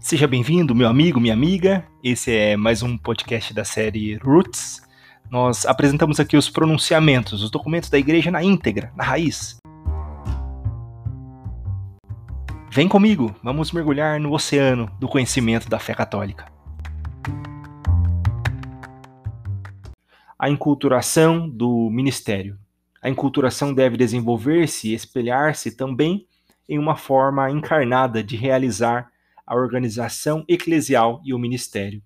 Seja 0.00 0.28
bem-vindo, 0.28 0.76
meu 0.76 0.88
amigo, 0.88 1.18
minha 1.18 1.34
amiga. 1.34 1.84
Esse 2.04 2.32
é 2.32 2.56
mais 2.56 2.84
um 2.84 2.96
podcast 2.96 3.52
da 3.52 3.64
série 3.64 4.14
Roots. 4.14 4.80
Nós 5.28 5.66
apresentamos 5.66 6.20
aqui 6.20 6.36
os 6.36 6.48
pronunciamentos, 6.48 7.42
os 7.42 7.50
documentos 7.50 7.90
da 7.90 7.98
igreja 7.98 8.30
na 8.30 8.42
íntegra, 8.42 8.92
na 8.96 9.02
raiz. 9.02 9.58
Vem 12.70 12.86
comigo, 12.86 13.34
vamos 13.42 13.72
mergulhar 13.72 14.20
no 14.20 14.32
oceano 14.32 14.88
do 15.00 15.08
conhecimento 15.08 15.68
da 15.68 15.80
fé 15.80 15.92
católica. 15.94 16.46
A 20.38 20.48
enculturação 20.48 21.50
do 21.50 21.90
ministério. 21.90 22.56
A 23.02 23.10
enculturação 23.10 23.74
deve 23.74 23.96
desenvolver-se 23.96 24.90
e 24.90 24.94
espelhar-se 24.94 25.76
também 25.76 26.24
em 26.68 26.78
uma 26.78 26.94
forma 26.94 27.50
encarnada 27.50 28.22
de 28.22 28.36
realizar 28.36 29.10
a 29.48 29.56
organização 29.56 30.44
eclesial 30.46 31.22
e 31.24 31.32
o 31.32 31.38
ministério. 31.38 32.02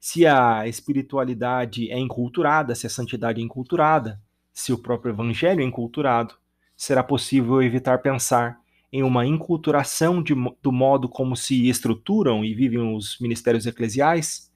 Se 0.00 0.26
a 0.26 0.66
espiritualidade 0.66 1.88
é 1.92 1.98
enculturada, 1.98 2.74
se 2.74 2.88
a 2.88 2.90
santidade 2.90 3.40
é 3.40 3.44
enculturada, 3.44 4.20
se 4.52 4.72
o 4.72 4.78
próprio 4.78 5.12
evangelho 5.12 5.60
é 5.60 5.64
enculturado, 5.64 6.34
será 6.76 7.04
possível 7.04 7.62
evitar 7.62 7.98
pensar 7.98 8.58
em 8.92 9.04
uma 9.04 9.24
enculturação 9.24 10.20
de, 10.20 10.34
do 10.60 10.72
modo 10.72 11.08
como 11.08 11.36
se 11.36 11.68
estruturam 11.68 12.44
e 12.44 12.52
vivem 12.52 12.96
os 12.96 13.16
ministérios 13.20 13.64
eclesiais? 13.64 14.52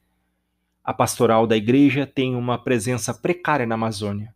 A 0.82 0.92
pastoral 0.92 1.46
da 1.46 1.56
igreja 1.56 2.06
tem 2.06 2.34
uma 2.34 2.58
presença 2.58 3.14
precária 3.14 3.66
na 3.66 3.76
Amazônia, 3.76 4.34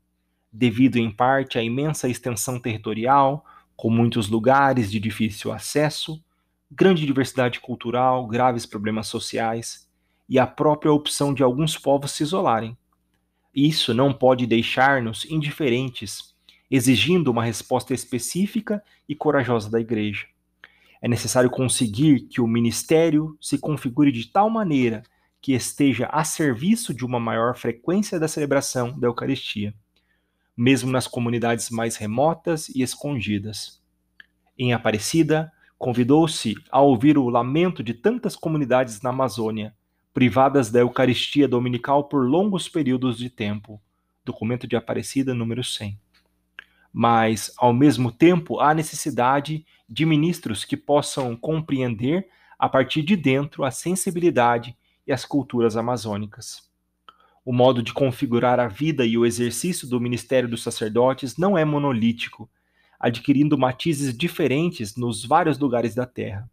devido 0.52 0.96
em 0.96 1.10
parte 1.10 1.58
à 1.58 1.62
imensa 1.62 2.08
extensão 2.08 2.60
territorial, 2.60 3.44
com 3.76 3.90
muitos 3.90 4.28
lugares 4.28 4.92
de 4.92 5.00
difícil 5.00 5.50
acesso, 5.50 6.22
grande 6.70 7.06
diversidade 7.06 7.60
cultural, 7.60 8.26
graves 8.26 8.66
problemas 8.66 9.06
sociais 9.06 9.88
e 10.28 10.38
a 10.38 10.46
própria 10.46 10.92
opção 10.92 11.32
de 11.32 11.42
alguns 11.42 11.76
povos 11.76 12.12
se 12.12 12.22
isolarem. 12.22 12.76
Isso 13.54 13.94
não 13.94 14.12
pode 14.12 14.46
deixar-nos 14.46 15.24
indiferentes, 15.26 16.34
exigindo 16.70 17.30
uma 17.30 17.44
resposta 17.44 17.94
específica 17.94 18.82
e 19.08 19.14
corajosa 19.14 19.70
da 19.70 19.80
Igreja. 19.80 20.26
É 21.00 21.06
necessário 21.06 21.50
conseguir 21.50 22.20
que 22.22 22.40
o 22.40 22.46
ministério 22.46 23.36
se 23.40 23.58
configure 23.58 24.10
de 24.10 24.26
tal 24.26 24.48
maneira 24.48 25.02
que 25.40 25.52
esteja 25.52 26.06
a 26.06 26.24
serviço 26.24 26.94
de 26.94 27.04
uma 27.04 27.20
maior 27.20 27.54
frequência 27.54 28.18
da 28.18 28.26
celebração 28.26 28.98
da 28.98 29.06
Eucaristia, 29.06 29.74
mesmo 30.56 30.90
nas 30.90 31.06
comunidades 31.06 31.68
mais 31.68 31.96
remotas 31.96 32.70
e 32.70 32.80
escondidas. 32.80 33.82
Em 34.58 34.72
Aparecida, 34.72 35.52
convidou-se 35.84 36.54
a 36.70 36.80
ouvir 36.80 37.18
o 37.18 37.28
lamento 37.28 37.82
de 37.82 37.92
tantas 37.92 38.34
comunidades 38.34 39.02
na 39.02 39.10
Amazônia, 39.10 39.74
privadas 40.14 40.70
da 40.70 40.80
Eucaristia 40.80 41.46
Dominical 41.46 42.04
por 42.04 42.26
longos 42.26 42.70
períodos 42.70 43.18
de 43.18 43.28
tempo. 43.28 43.78
Documento 44.24 44.66
de 44.66 44.76
Aparecida 44.76 45.34
número 45.34 45.62
100. 45.62 46.00
Mas, 46.90 47.52
ao 47.58 47.74
mesmo 47.74 48.10
tempo, 48.10 48.60
há 48.60 48.72
necessidade 48.72 49.66
de 49.86 50.06
ministros 50.06 50.64
que 50.64 50.74
possam 50.74 51.36
compreender, 51.36 52.28
a 52.58 52.66
partir 52.66 53.02
de 53.02 53.14
dentro, 53.14 53.62
a 53.62 53.70
sensibilidade 53.70 54.74
e 55.06 55.12
as 55.12 55.26
culturas 55.26 55.76
amazônicas. 55.76 56.66
O 57.44 57.52
modo 57.52 57.82
de 57.82 57.92
configurar 57.92 58.58
a 58.58 58.68
vida 58.68 59.04
e 59.04 59.18
o 59.18 59.26
exercício 59.26 59.86
do 59.86 60.00
ministério 60.00 60.48
dos 60.48 60.62
sacerdotes 60.62 61.36
não 61.36 61.58
é 61.58 61.64
monolítico, 61.66 62.48
adquirindo 63.04 63.58
matizes 63.58 64.16
diferentes 64.16 64.96
nos 64.96 65.26
vários 65.26 65.58
lugares 65.58 65.94
da 65.94 66.06
Terra. 66.06 66.48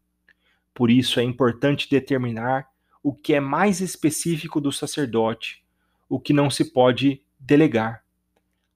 Por 0.73 0.91
isso 0.91 1.17
é 1.17 1.23
importante 1.23 1.89
determinar 1.89 2.67
o 3.01 3.13
que 3.13 3.33
é 3.33 3.39
mais 3.39 3.79
específico 3.79 4.59
do 4.59 4.69
sacerdote, 4.69 5.63
o 6.09 6.19
que 6.19 6.33
não 6.33 6.49
se 6.49 6.73
pode 6.73 7.21
delegar. 7.39 8.03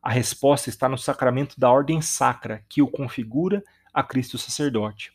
A 0.02 0.09
resposta 0.09 0.69
está 0.69 0.88
no 0.88 0.97
sacramento 0.97 1.59
da 1.59 1.69
ordem 1.69 2.02
sacra, 2.02 2.63
que 2.69 2.81
o 2.81 2.88
configura 2.88 3.62
a 3.94 4.02
Cristo 4.02 4.38
sacerdote. 4.38 5.12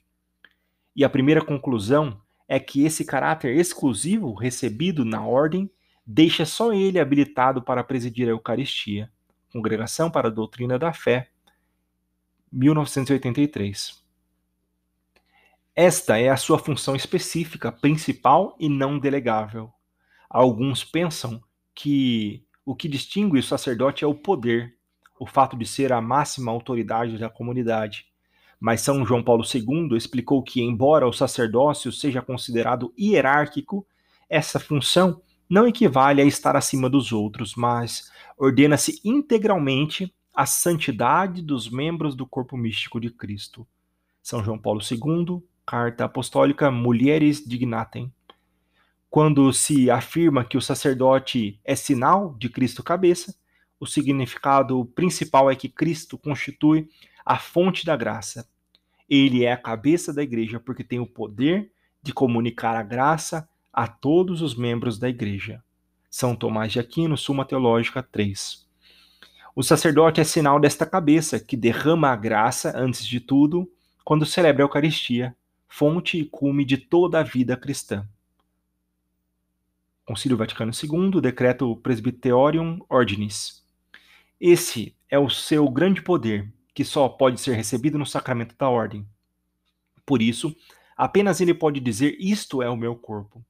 E 0.95 1.03
a 1.03 1.09
primeira 1.09 1.43
conclusão 1.43 2.21
é 2.47 2.61
que 2.61 2.85
esse 2.85 3.07
caráter 3.07 3.57
exclusivo 3.57 4.35
recebido 4.35 5.03
na 5.03 5.25
ordem 5.25 5.71
deixa 6.07 6.45
só 6.45 6.75
ele 6.75 6.99
habilitado 6.99 7.63
para 7.63 7.83
presidir 7.83 8.29
a 8.29 8.33
Eucaristia, 8.33 9.11
Congregação 9.51 10.11
para 10.11 10.29
a 10.29 10.31
Doutrina 10.31 10.79
da 10.79 10.93
Fé, 10.93 11.31
1983. 12.53 14.01
Esta 15.75 16.19
é 16.19 16.29
a 16.29 16.37
sua 16.37 16.59
função 16.59 16.97
específica, 16.97 17.71
principal 17.71 18.57
e 18.59 18.69
não 18.69 18.99
delegável. 18.99 19.73
Alguns 20.29 20.85
pensam 20.85 21.43
que 21.75 22.45
o 22.65 22.75
que 22.75 22.89
distingue 22.89 23.39
o 23.39 23.43
sacerdote 23.43 24.05
é 24.05 24.07
o 24.07 24.15
poder, 24.15 24.75
o 25.19 25.27
fato 25.27 25.57
de 25.57 25.67
ser 25.67 25.93
a 25.93 26.01
máxima 26.01 26.53
autoridade 26.53 27.19
da 27.19 27.31
comunidade. 27.31 28.07
Mas 28.59 28.83
São 28.83 29.05
João 29.07 29.23
Paulo 29.23 29.43
II 29.43 29.97
explicou 29.97 30.43
que, 30.43 30.61
embora 30.61 31.09
o 31.09 31.13
sacerdócio 31.13 31.91
seja 31.91 32.21
considerado 32.21 32.93
hierárquico, 32.99 33.87
essa 34.29 34.61
função 34.61 35.23
não 35.49 35.67
equivale 35.67 36.23
a 36.23 36.25
estar 36.25 36.55
acima 36.57 36.89
dos 36.89 37.11
outros, 37.11 37.55
mas 37.57 38.11
ordena-se 38.39 39.01
integralmente 39.05 40.15
a 40.41 40.47
santidade 40.47 41.43
dos 41.43 41.69
membros 41.69 42.15
do 42.17 42.27
corpo 42.27 42.57
místico 42.57 42.99
de 42.99 43.11
Cristo. 43.11 43.67
São 44.23 44.43
João 44.43 44.59
Paulo 44.59 44.81
II, 44.81 45.43
Carta 45.67 46.07
Apostólica 46.07 46.71
Mulheres 46.71 47.47
Dignatem. 47.47 48.11
Quando 49.11 49.53
se 49.53 49.91
afirma 49.91 50.43
que 50.43 50.57
o 50.57 50.63
sacerdote 50.63 51.61
é 51.63 51.77
sinal 51.77 52.35
de 52.39 52.49
Cristo 52.49 52.83
cabeça, 52.83 53.37
o 53.79 53.85
significado 53.85 54.83
principal 54.95 55.51
é 55.51 55.55
que 55.55 55.69
Cristo 55.69 56.17
constitui 56.17 56.89
a 57.23 57.37
fonte 57.37 57.85
da 57.85 57.95
graça. 57.95 58.49
Ele 59.07 59.45
é 59.45 59.53
a 59.53 59.59
cabeça 59.59 60.11
da 60.11 60.23
igreja 60.23 60.59
porque 60.59 60.83
tem 60.83 60.99
o 60.99 61.07
poder 61.07 61.71
de 62.03 62.15
comunicar 62.15 62.77
a 62.77 62.83
graça 62.83 63.47
a 63.71 63.87
todos 63.87 64.41
os 64.41 64.55
membros 64.55 64.99
da 64.99 65.07
igreja. 65.07 65.63
São 66.09 66.35
Tomás 66.35 66.73
de 66.73 66.81
Aquino, 66.81 67.15
Suma 67.15 67.45
Teológica 67.45 68.03
3. 68.03 68.70
O 69.55 69.65
sacerdote 69.65 70.21
é 70.21 70.25
sinal 70.25 70.61
desta 70.61 70.87
cabeça, 70.87 71.41
que 71.41 71.57
derrama 71.57 72.09
a 72.09 72.17
graça, 72.17 72.73
antes 72.77 73.05
de 73.05 73.19
tudo, 73.19 73.71
quando 74.05 74.25
celebra 74.25 74.63
a 74.63 74.67
Eucaristia, 74.67 75.37
fonte 75.69 76.19
e 76.19 76.25
cume 76.25 76.65
de 76.65 76.77
toda 76.77 77.19
a 77.19 77.25
vida 77.25 77.57
cristã. 77.57 78.09
Concílio 80.05 80.37
Vaticano 80.37 80.71
II, 80.73 81.21
Decreto 81.21 81.77
Presbyterium 81.77 82.79
Ordinis. 82.89 83.65
Esse 84.41 84.97
é 85.09 85.19
o 85.19 85.29
seu 85.29 85.69
grande 85.69 86.01
poder, 86.01 86.53
que 86.73 86.85
só 86.85 87.09
pode 87.09 87.41
ser 87.41 87.55
recebido 87.55 87.99
no 87.99 88.07
sacramento 88.07 88.55
da 88.57 88.69
ordem. 88.69 89.07
Por 90.07 90.23
isso, 90.23 90.55
apenas 90.97 91.41
ele 91.41 91.55
pode 91.55 91.81
dizer: 91.81 92.17
Isto 92.21 92.63
é 92.63 92.71
o 92.71 92.77
meu 92.77 92.95
corpo. 92.97 93.45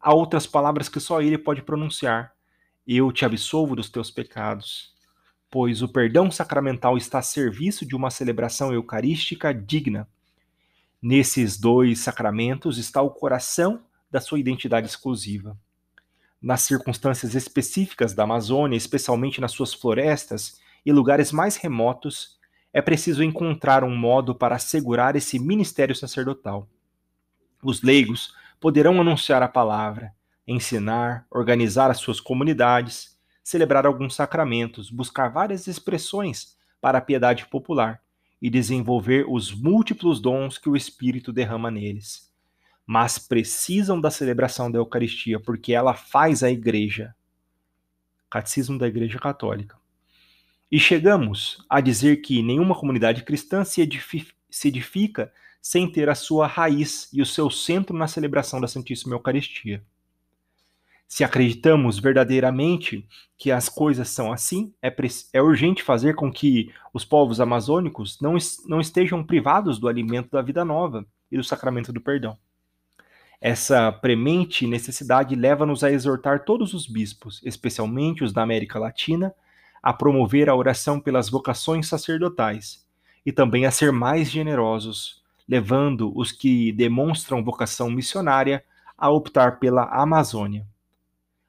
Há 0.00 0.12
outras 0.12 0.46
palavras 0.46 0.88
que 0.88 1.00
só 1.00 1.22
ele 1.22 1.38
pode 1.38 1.62
pronunciar: 1.62 2.32
Eu 2.86 3.10
te 3.10 3.24
absolvo 3.24 3.74
dos 3.74 3.88
teus 3.88 4.10
pecados 4.10 4.97
pois 5.50 5.82
o 5.82 5.88
perdão 5.88 6.30
sacramental 6.30 6.96
está 6.96 7.18
a 7.18 7.22
serviço 7.22 7.86
de 7.86 7.96
uma 7.96 8.10
celebração 8.10 8.72
eucarística 8.72 9.52
digna. 9.52 10.06
Nesses 11.00 11.58
dois 11.58 12.00
sacramentos 12.00 12.76
está 12.76 13.00
o 13.00 13.10
coração 13.10 13.82
da 14.10 14.20
sua 14.20 14.38
identidade 14.38 14.86
exclusiva. 14.86 15.56
Nas 16.40 16.62
circunstâncias 16.62 17.34
específicas 17.34 18.14
da 18.14 18.24
Amazônia, 18.24 18.76
especialmente 18.76 19.40
nas 19.40 19.52
suas 19.52 19.74
florestas 19.74 20.60
e 20.84 20.92
lugares 20.92 21.32
mais 21.32 21.56
remotos, 21.56 22.38
é 22.72 22.80
preciso 22.80 23.22
encontrar 23.22 23.82
um 23.82 23.96
modo 23.96 24.34
para 24.34 24.56
assegurar 24.56 25.16
esse 25.16 25.38
ministério 25.38 25.96
sacerdotal. 25.96 26.68
Os 27.62 27.82
leigos 27.82 28.34
poderão 28.60 29.00
anunciar 29.00 29.42
a 29.42 29.48
palavra, 29.48 30.12
ensinar, 30.46 31.26
organizar 31.30 31.90
as 31.90 31.98
suas 31.98 32.20
comunidades, 32.20 33.17
celebrar 33.48 33.86
alguns 33.86 34.14
sacramentos, 34.14 34.90
buscar 34.90 35.28
várias 35.28 35.66
expressões 35.66 36.54
para 36.82 36.98
a 36.98 37.00
piedade 37.00 37.46
popular 37.46 38.02
e 38.42 38.50
desenvolver 38.50 39.24
os 39.26 39.54
múltiplos 39.54 40.20
dons 40.20 40.58
que 40.58 40.68
o 40.68 40.76
Espírito 40.76 41.32
derrama 41.32 41.70
neles. 41.70 42.30
Mas 42.86 43.18
precisam 43.18 43.98
da 43.98 44.10
celebração 44.10 44.70
da 44.70 44.78
Eucaristia, 44.78 45.40
porque 45.40 45.72
ela 45.72 45.94
faz 45.94 46.42
a 46.42 46.50
Igreja. 46.50 47.14
Catecismo 48.28 48.78
da 48.78 48.86
Igreja 48.86 49.18
Católica. 49.18 49.78
E 50.70 50.78
chegamos 50.78 51.64
a 51.70 51.80
dizer 51.80 52.16
que 52.18 52.42
nenhuma 52.42 52.74
comunidade 52.74 53.24
cristã 53.24 53.64
se, 53.64 53.80
edifica, 53.80 54.34
se 54.50 54.68
edifica 54.68 55.32
sem 55.62 55.90
ter 55.90 56.10
a 56.10 56.14
sua 56.14 56.46
raiz 56.46 57.08
e 57.14 57.22
o 57.22 57.26
seu 57.26 57.48
centro 57.48 57.96
na 57.96 58.08
celebração 58.08 58.60
da 58.60 58.68
Santíssima 58.68 59.14
Eucaristia. 59.14 59.82
Se 61.08 61.24
acreditamos 61.24 61.98
verdadeiramente 61.98 63.08
que 63.38 63.50
as 63.50 63.66
coisas 63.66 64.10
são 64.10 64.30
assim, 64.30 64.74
é, 64.82 64.94
é 65.32 65.40
urgente 65.40 65.82
fazer 65.82 66.14
com 66.14 66.30
que 66.30 66.70
os 66.92 67.02
povos 67.02 67.40
amazônicos 67.40 68.20
não, 68.20 68.36
não 68.66 68.78
estejam 68.78 69.24
privados 69.24 69.78
do 69.78 69.88
alimento 69.88 70.30
da 70.30 70.42
vida 70.42 70.66
nova 70.66 71.06
e 71.32 71.38
do 71.38 71.42
sacramento 71.42 71.94
do 71.94 72.00
perdão. 72.00 72.36
Essa 73.40 73.90
premente 73.90 74.66
necessidade 74.66 75.34
leva-nos 75.34 75.82
a 75.82 75.90
exortar 75.90 76.44
todos 76.44 76.74
os 76.74 76.86
bispos, 76.86 77.40
especialmente 77.42 78.22
os 78.22 78.32
da 78.32 78.42
América 78.42 78.78
Latina, 78.78 79.34
a 79.82 79.94
promover 79.94 80.50
a 80.50 80.54
oração 80.54 81.00
pelas 81.00 81.30
vocações 81.30 81.88
sacerdotais 81.88 82.84
e 83.24 83.32
também 83.32 83.64
a 83.64 83.70
ser 83.70 83.92
mais 83.92 84.28
generosos, 84.28 85.22
levando 85.48 86.12
os 86.14 86.32
que 86.32 86.72
demonstram 86.72 87.42
vocação 87.42 87.88
missionária 87.88 88.62
a 88.96 89.08
optar 89.08 89.58
pela 89.58 89.84
Amazônia. 89.84 90.66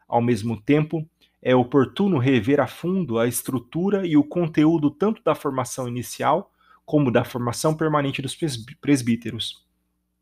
Ao 0.09 0.21
mesmo 0.21 0.59
tempo, 0.59 1.07
é 1.39 1.55
oportuno 1.55 2.17
rever 2.17 2.59
a 2.59 2.65
fundo 2.65 3.19
a 3.19 3.27
estrutura 3.27 4.05
e 4.07 4.17
o 4.17 4.23
conteúdo 4.23 4.89
tanto 4.89 5.23
da 5.23 5.35
formação 5.35 5.87
inicial 5.87 6.51
como 6.83 7.11
da 7.11 7.23
formação 7.23 7.75
permanente 7.75 8.19
dos 8.19 8.35
presbíteros, 8.81 9.63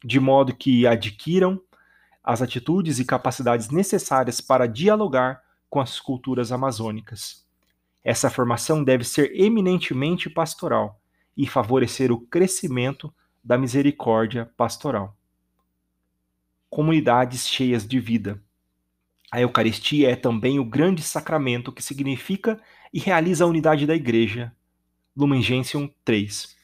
de 0.04 0.19
modo 0.19 0.54
que 0.54 0.86
adquiram 0.86 1.62
as 2.22 2.42
atitudes 2.42 3.00
e 3.00 3.06
capacidades 3.06 3.69
necessárias 3.69 4.42
para 4.42 4.68
dialogar 4.68 5.42
com 5.69 5.80
as 5.80 5.98
culturas 5.98 6.51
amazônicas. 6.51 7.48
Essa 8.04 8.30
formação 8.30 8.84
deve 8.84 9.06
ser 9.06 9.31
eminentemente 9.34 10.30
pastoral 10.30 11.00
e 11.38 11.48
favorecer 11.48 12.12
o 12.12 12.19
crescimento 12.19 13.13
da 13.42 13.57
misericórdia 13.57 14.51
pastoral. 14.57 15.16
Comunidades 16.69 17.48
cheias 17.48 17.88
de 17.88 18.00
vida. 18.00 18.42
A 19.29 19.41
Eucaristia 19.41 20.09
é 20.09 20.15
também 20.15 20.57
o 20.57 20.63
grande 20.63 21.01
sacramento 21.01 21.71
que 21.71 21.83
significa 21.83 22.62
e 22.94 23.00
realiza 23.00 23.44
a 23.44 23.47
unidade 23.47 23.85
da 23.85 23.94
Igreja. 23.94 24.53
Lumen 25.15 25.41
Gentium 25.41 25.89
3. 26.06 26.56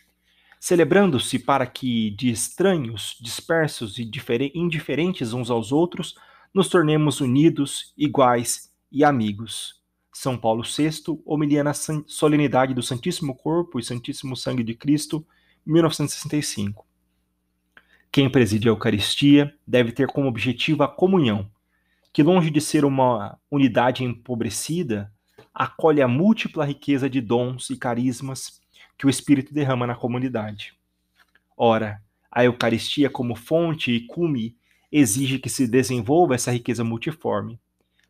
Celebrando-se 0.60 1.40
para 1.40 1.68
que, 1.68 2.12
de 2.12 2.30
estranhos, 2.30 3.18
dispersos 3.20 3.98
e 3.98 4.10
indiferentes 4.56 5.34
uns 5.34 5.50
aos 5.50 5.74
outros, 5.74 6.16
nos 6.54 6.70
tornemos 6.70 7.20
unidos, 7.20 7.94
iguais 7.98 8.72
e 8.90 9.04
amigos. 9.04 9.82
São 10.14 10.38
Paulo 10.38 10.64
VI, 10.64 11.20
homilia 11.26 11.66
na 11.66 11.74
solenidade 11.74 12.74
do 12.74 12.82
Santíssimo 12.82 13.36
Corpo 13.36 13.78
e 13.78 13.84
Santíssimo 13.84 14.38
Sangue 14.38 14.64
de 14.64 14.74
Cristo, 14.74 15.26
1965. 15.66 16.86
Quem 18.10 18.30
preside 18.30 18.70
a 18.70 18.72
Eucaristia 18.72 19.54
deve 19.68 19.92
ter 19.92 20.08
como 20.08 20.30
objetivo 20.30 20.84
a 20.84 20.88
comunhão, 20.88 21.50
que, 22.14 22.22
longe 22.22 22.52
de 22.52 22.62
ser 22.62 22.86
uma 22.86 23.40
unidade 23.50 24.04
empobrecida, 24.04 25.12
acolhe 25.52 26.00
a 26.00 26.08
múltipla 26.08 26.64
riqueza 26.64 27.10
de 27.10 27.20
dons 27.20 27.72
e 27.72 27.76
carismas 27.76 28.62
que 28.96 29.08
o 29.08 29.10
Espírito 29.10 29.52
derrama 29.52 29.88
na 29.88 29.96
comunidade. 29.96 30.76
Ora, 31.58 32.00
a 32.32 32.44
Eucaristia, 32.46 33.10
como 33.10 33.36
fonte 33.36 33.92
e 33.92 34.06
cume, 34.06 34.56
exige 34.92 35.40
que 35.40 35.50
se 35.50 35.68
desenvolva 35.68 36.36
essa 36.36 36.52
riqueza 36.52 36.84
multiforme. 36.84 37.60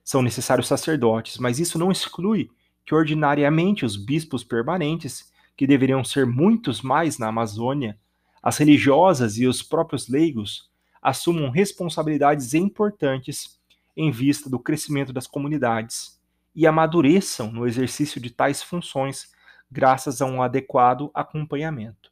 São 0.03 0.21
necessários 0.21 0.67
sacerdotes, 0.67 1.37
mas 1.37 1.57
isso 1.57 1.79
não 1.79 1.89
exclui 1.91 2.49
que, 2.85 2.93
ordinariamente, 2.93 3.85
os 3.85 3.95
bispos 3.95 4.43
permanentes, 4.43 5.31
que 5.55 5.65
deveriam 5.65 6.03
ser 6.03 6.25
muitos 6.25 6.81
mais 6.81 7.17
na 7.17 7.27
Amazônia, 7.27 7.97
as 8.41 8.57
religiosas 8.57 9.37
e 9.37 9.47
os 9.47 9.63
próprios 9.63 10.09
leigos, 10.09 10.69
assumam 11.01 11.49
responsabilidades 11.49 12.53
importantes 12.53 13.57
em 13.95 14.11
vista 14.11 14.49
do 14.49 14.59
crescimento 14.59 15.13
das 15.13 15.27
comunidades 15.27 16.19
e 16.55 16.67
amadureçam 16.67 17.51
no 17.51 17.67
exercício 17.67 18.21
de 18.21 18.29
tais 18.29 18.61
funções 18.61 19.31
graças 19.71 20.21
a 20.21 20.25
um 20.25 20.41
adequado 20.41 21.09
acompanhamento. 21.13 22.11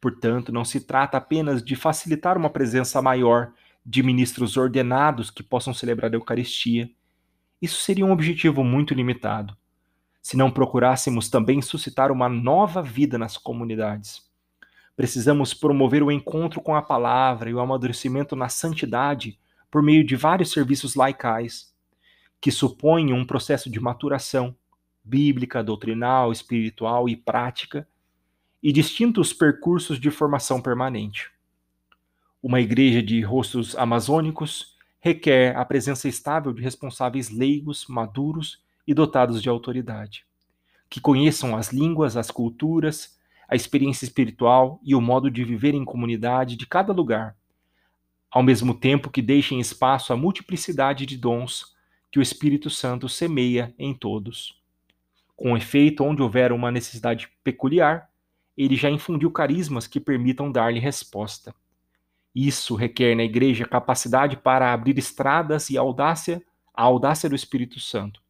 Portanto, 0.00 0.50
não 0.50 0.64
se 0.64 0.80
trata 0.80 1.16
apenas 1.16 1.62
de 1.62 1.76
facilitar 1.76 2.36
uma 2.36 2.50
presença 2.50 3.00
maior 3.00 3.52
de 3.84 4.02
ministros 4.02 4.56
ordenados 4.56 5.30
que 5.30 5.42
possam 5.42 5.74
celebrar 5.74 6.10
a 6.10 6.16
Eucaristia. 6.16 6.90
Isso 7.60 7.80
seria 7.80 8.04
um 8.04 8.12
objetivo 8.12 8.64
muito 8.64 8.94
limitado. 8.94 9.56
Se 10.20 10.36
não 10.36 10.50
procurássemos 10.50 11.28
também 11.28 11.60
suscitar 11.60 12.10
uma 12.10 12.28
nova 12.28 12.82
vida 12.82 13.18
nas 13.18 13.36
comunidades. 13.36 14.22
Precisamos 14.96 15.54
promover 15.54 16.02
o 16.02 16.12
encontro 16.12 16.60
com 16.60 16.74
a 16.74 16.82
palavra 16.82 17.50
e 17.50 17.54
o 17.54 17.60
amadurecimento 17.60 18.36
na 18.36 18.48
santidade 18.48 19.38
por 19.72 19.82
meio 19.82 20.04
de 20.04 20.14
vários 20.14 20.52
serviços 20.52 20.94
laicais, 20.94 21.72
que 22.38 22.52
supõem 22.52 23.14
um 23.14 23.24
processo 23.24 23.70
de 23.70 23.80
maturação 23.80 24.54
bíblica, 25.02 25.64
doutrinal, 25.64 26.30
espiritual 26.30 27.08
e 27.08 27.16
prática, 27.16 27.88
e 28.62 28.70
distintos 28.70 29.32
percursos 29.32 29.98
de 29.98 30.10
formação 30.10 30.60
permanente. 30.60 31.30
Uma 32.42 32.60
igreja 32.60 33.02
de 33.02 33.22
rostos 33.22 33.74
amazônicos 33.74 34.76
requer 35.00 35.56
a 35.56 35.64
presença 35.64 36.06
estável 36.06 36.52
de 36.52 36.60
responsáveis 36.60 37.30
leigos, 37.30 37.86
maduros 37.88 38.62
e 38.86 38.92
dotados 38.92 39.42
de 39.42 39.48
autoridade, 39.48 40.26
que 40.90 41.00
conheçam 41.00 41.56
as 41.56 41.72
línguas, 41.72 42.14
as 42.14 42.30
culturas, 42.30 43.18
a 43.48 43.56
experiência 43.56 44.04
espiritual 44.04 44.78
e 44.84 44.94
o 44.94 45.00
modo 45.00 45.30
de 45.30 45.42
viver 45.44 45.72
em 45.72 45.84
comunidade 45.84 46.56
de 46.56 46.66
cada 46.66 46.92
lugar, 46.92 47.34
ao 48.32 48.42
mesmo 48.42 48.74
tempo 48.74 49.10
que 49.10 49.20
deixem 49.20 49.60
espaço 49.60 50.10
à 50.10 50.16
multiplicidade 50.16 51.04
de 51.04 51.18
dons 51.18 51.76
que 52.10 52.18
o 52.18 52.22
Espírito 52.22 52.70
Santo 52.70 53.06
semeia 53.06 53.74
em 53.78 53.92
todos. 53.92 54.58
Com 55.36 55.54
efeito, 55.54 56.02
onde 56.02 56.22
houver 56.22 56.50
uma 56.50 56.70
necessidade 56.70 57.28
peculiar, 57.44 58.08
ele 58.56 58.74
já 58.74 58.88
infundiu 58.88 59.30
carismas 59.30 59.86
que 59.86 60.00
permitam 60.00 60.50
dar-lhe 60.50 60.80
resposta. 60.80 61.54
Isso 62.34 62.74
requer 62.74 63.14
na 63.14 63.22
igreja 63.22 63.66
capacidade 63.66 64.38
para 64.38 64.72
abrir 64.72 64.96
estradas 64.98 65.68
e 65.68 65.76
audácia, 65.76 66.42
a 66.72 66.84
audácia 66.84 67.28
do 67.28 67.36
Espírito 67.36 67.78
Santo. 67.80 68.22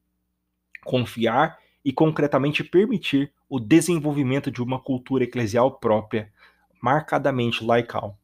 Confiar 0.85 1.59
e 1.85 1.93
concretamente 1.93 2.65
permitir 2.65 3.33
o 3.49 3.61
desenvolvimento 3.61 4.51
de 4.51 4.61
uma 4.61 4.81
cultura 4.81 5.23
eclesial 5.23 5.79
própria, 5.79 6.33
marcadamente 6.81 7.65
laical. 7.65 8.19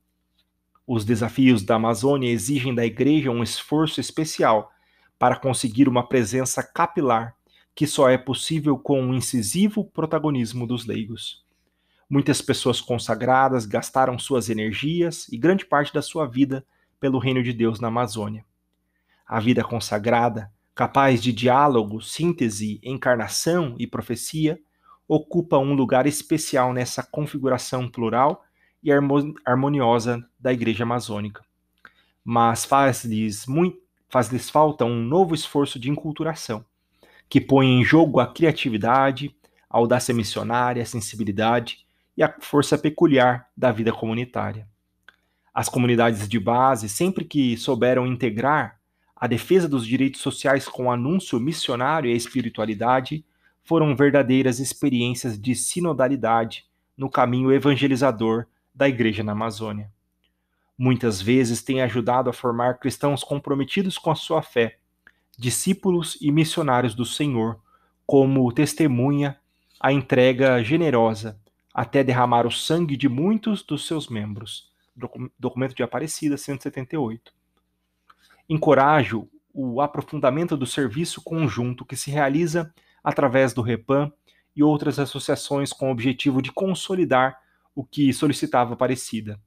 Os 0.91 1.05
desafios 1.05 1.63
da 1.63 1.75
Amazônia 1.75 2.31
exigem 2.31 2.75
da 2.75 2.83
Igreja 2.83 3.31
um 3.31 3.43
esforço 3.43 4.01
especial 4.01 4.73
para 5.19 5.37
conseguir 5.39 5.87
uma 5.87 6.09
presença 6.09 6.63
capilar 6.63 7.37
que 7.75 7.87
só 7.87 8.09
é 8.09 8.17
possível 8.17 8.79
com 8.79 9.03
o 9.03 9.09
um 9.09 9.15
incisivo 9.15 9.85
protagonismo 9.85 10.67
dos 10.67 10.87
leigos. 10.87 11.45
Muitas 12.09 12.41
pessoas 12.41 12.81
consagradas 12.81 13.67
gastaram 13.67 14.19
suas 14.19 14.49
energias 14.49 15.29
e 15.29 15.37
grande 15.37 15.67
parte 15.67 15.93
da 15.93 16.01
sua 16.01 16.25
vida 16.25 16.65
pelo 16.99 17.19
reino 17.19 17.43
de 17.43 17.53
Deus 17.53 17.79
na 17.79 17.89
Amazônia. 17.89 18.43
A 19.27 19.39
vida 19.41 19.63
consagrada, 19.63 20.51
capaz 20.75 21.23
de 21.23 21.35
diálogo, 21.35 22.01
síntese, 22.01 22.81
encarnação 22.83 23.77
e 23.79 23.87
profecia, 23.87 24.59
ocupa 25.07 25.59
um 25.59 25.75
lugar 25.75 26.07
especial 26.07 26.73
nessa 26.73 27.03
configuração 27.03 27.91
plural 27.91 28.48
e 28.83 28.91
harmoniosa 29.45 30.25
da 30.39 30.53
Igreja 30.53 30.85
Amazônica. 30.85 31.43
Mas 32.25 32.65
faz-lhes 32.65 33.47
faz 34.09 34.51
falta 34.51 34.85
um 34.85 35.03
novo 35.03 35.35
esforço 35.35 35.79
de 35.79 35.91
enculturação, 35.91 36.65
que 37.29 37.41
põe 37.41 37.67
em 37.67 37.85
jogo 37.85 38.21
a 38.21 38.27
criatividade, 38.27 39.35
a 39.69 39.77
audácia 39.77 40.15
missionária, 40.15 40.83
a 40.83 40.87
sensibilidade 40.87 41.87
e 42.17 42.23
a 42.23 42.35
força 42.41 42.79
peculiar 42.79 43.49
da 43.57 43.71
vida 43.71 43.93
comunitária. 43.93 44.67
As 45.53 45.69
comunidades 45.69 46.29
de 46.29 46.39
base, 46.39 46.89
sempre 46.89 47.25
que 47.25 47.57
souberam 47.57 48.07
integrar 48.07 48.79
a 49.15 49.27
defesa 49.27 49.69
dos 49.69 49.87
direitos 49.87 50.21
sociais 50.21 50.69
com 50.69 50.87
o 50.87 50.91
anúncio 50.91 51.41
missionário 51.41 52.09
e 52.09 52.13
a 52.13 52.17
espiritualidade, 52.17 53.25
foram 53.63 53.95
verdadeiras 53.95 54.61
experiências 54.61 55.39
de 55.39 55.55
sinodalidade 55.55 56.65
no 56.97 57.11
caminho 57.11 57.53
evangelizador 57.53 58.47
da 58.79 58.89
igreja 58.89 59.25
na 59.25 59.33
Amazônia. 59.33 59.91
Muitas 60.79 61.21
vezes 61.21 61.61
tem 61.61 61.83
ajudado 61.83 62.31
a 62.31 62.33
formar 62.33 62.79
cristãos 62.79 63.25
comprometidos 63.25 63.99
com 63.99 64.09
a 64.09 64.15
sua 64.15 64.41
fé, 64.41 64.79
discípulos 65.37 66.17
e 66.21 66.31
missionários 66.31 66.95
do 66.95 67.05
Senhor, 67.05 67.61
como 68.07 68.53
testemunha 68.53 69.37
a 69.81 69.93
entrega 69.93 70.63
generosa, 70.63 71.41
até 71.75 72.05
derramar 72.05 72.47
o 72.47 72.53
sangue 72.53 72.97
de 72.97 73.09
muitos 73.09 73.65
dos 73.65 73.85
seus 73.85 74.09
membros. 74.09 74.71
Documento 75.37 75.75
de 75.75 75.83
Aparecida 75.83 76.37
178. 76.37 77.33
Encorajo 78.49 79.29
o 79.53 79.81
aprofundamento 79.81 80.57
do 80.57 80.67
serviço 80.67 81.21
conjunto 81.21 81.85
que 81.85 81.97
se 81.97 82.13
realiza 82.13 82.73
através 83.03 83.53
do 83.53 83.61
REPAM 83.61 84.13
e 84.55 84.63
outras 84.63 85.01
associações 85.01 85.73
com 85.73 85.89
o 85.89 85.93
objetivo 85.93 86.41
de 86.41 86.53
consolidar 86.53 87.41
o 87.79 87.85
que 87.85 88.13
solicitava 88.13 88.75
Aparecida. 88.75 89.41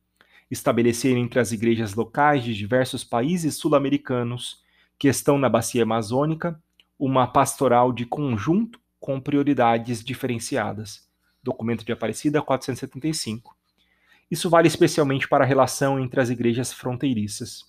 Estabelecer 0.50 1.18
entre 1.18 1.38
as 1.38 1.52
igrejas 1.52 1.96
locais 1.96 2.46
de 2.46 2.56
diversos 2.56 3.04
países 3.04 3.56
sul-americanos 3.56 4.64
que 4.98 5.10
estão 5.10 5.38
na 5.38 5.50
bacia 5.50 5.84
amazônica 5.84 6.58
uma 6.98 7.28
pastoral 7.28 7.92
de 7.92 8.06
conjunto 8.06 8.80
com 9.02 9.20
prioridades 9.20 10.02
diferenciadas. 10.02 11.10
Documento 11.44 11.84
de 11.84 11.92
Aparecida 11.92 12.42
475. 12.42 13.54
Isso 14.30 14.50
vale 14.50 14.70
especialmente 14.70 15.28
para 15.28 15.44
a 15.44 15.48
relação 15.48 16.00
entre 16.00 16.22
as 16.22 16.30
igrejas 16.30 16.72
fronteiriças. 16.72 17.66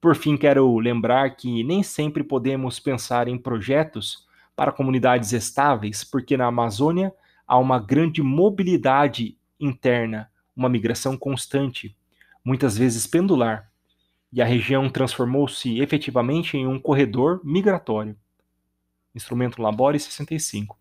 Por 0.00 0.16
fim, 0.16 0.36
quero 0.36 0.80
lembrar 0.80 1.36
que 1.36 1.62
nem 1.62 1.84
sempre 1.84 2.24
podemos 2.24 2.80
pensar 2.80 3.28
em 3.28 3.38
projetos 3.38 4.26
para 4.56 4.72
comunidades 4.72 5.32
estáveis, 5.32 6.02
porque 6.02 6.36
na 6.36 6.46
Amazônia 6.46 7.14
há 7.46 7.56
uma 7.56 7.78
grande 7.78 8.20
mobilidade 8.20 9.38
interna, 9.60 10.30
uma 10.56 10.68
migração 10.68 11.16
constante, 11.16 11.96
muitas 12.44 12.76
vezes 12.76 13.06
pendular, 13.06 13.70
e 14.32 14.40
a 14.40 14.44
região 14.44 14.88
transformou-se 14.88 15.80
efetivamente 15.80 16.56
em 16.56 16.66
um 16.66 16.78
corredor 16.78 17.40
migratório. 17.44 18.16
Instrumento 19.14 19.60
Labore 19.60 19.98
65. 19.98 20.78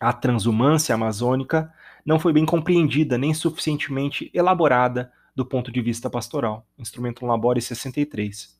A 0.00 0.12
transumância 0.12 0.94
amazônica 0.94 1.72
não 2.04 2.18
foi 2.18 2.32
bem 2.32 2.44
compreendida 2.44 3.16
nem 3.16 3.32
suficientemente 3.32 4.30
elaborada 4.34 5.12
do 5.34 5.46
ponto 5.46 5.70
de 5.70 5.80
vista 5.80 6.10
pastoral. 6.10 6.66
Instrumento 6.76 7.24
Labore 7.24 7.60
63. 7.60 8.58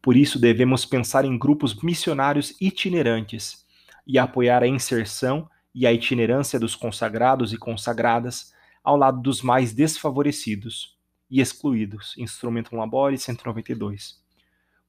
Por 0.00 0.16
isso 0.16 0.38
devemos 0.38 0.84
pensar 0.84 1.24
em 1.24 1.36
grupos 1.36 1.74
missionários 1.82 2.54
itinerantes 2.60 3.64
e 4.06 4.18
apoiar 4.18 4.62
a 4.62 4.68
inserção 4.68 5.48
e 5.74 5.86
a 5.86 5.92
itinerância 5.92 6.60
dos 6.60 6.76
consagrados 6.76 7.52
e 7.52 7.56
consagradas 7.56 8.53
ao 8.84 8.96
lado 8.96 9.22
dos 9.22 9.40
mais 9.40 9.72
desfavorecidos 9.72 10.98
e 11.30 11.40
excluídos. 11.40 12.14
Instrumento 12.18 12.76
Labore 12.76 13.16
192. 13.16 14.22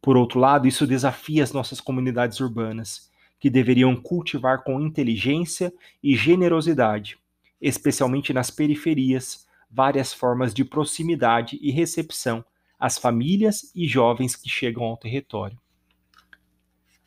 Por 0.01 0.17
outro 0.17 0.39
lado, 0.39 0.67
isso 0.67 0.85
desafia 0.85 1.41
as 1.41 1.53
nossas 1.53 1.79
comunidades 1.79 2.39
urbanas, 2.41 3.09
que 3.39 3.49
deveriam 3.49 3.95
cultivar 3.95 4.63
com 4.63 4.81
inteligência 4.81 5.73
e 6.03 6.15
generosidade, 6.15 7.17
especialmente 7.59 8.33
nas 8.33 8.51
periferias, 8.51 9.47
várias 9.71 10.13
formas 10.13 10.53
de 10.53 10.63
proximidade 10.63 11.57
e 11.61 11.71
recepção 11.71 12.45
às 12.79 12.97
famílias 12.97 13.71
e 13.73 13.87
jovens 13.87 14.35
que 14.35 14.49
chegam 14.49 14.83
ao 14.83 14.97
território. 14.97 15.57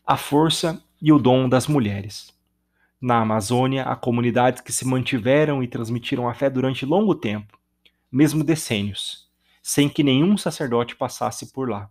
A 0.04 0.16
força 0.16 0.82
e 1.00 1.12
o 1.12 1.18
dom 1.18 1.48
das 1.48 1.66
mulheres. 1.66 2.36
Na 3.00 3.20
Amazônia, 3.20 3.84
há 3.84 3.94
comunidades 3.94 4.60
que 4.60 4.72
se 4.72 4.84
mantiveram 4.84 5.62
e 5.62 5.68
transmitiram 5.68 6.28
a 6.28 6.34
fé 6.34 6.50
durante 6.50 6.84
longo 6.84 7.14
tempo, 7.14 7.56
mesmo 8.10 8.42
decênios, 8.42 9.30
sem 9.62 9.88
que 9.88 10.02
nenhum 10.02 10.36
sacerdote 10.36 10.96
passasse 10.96 11.52
por 11.52 11.70
lá. 11.70 11.88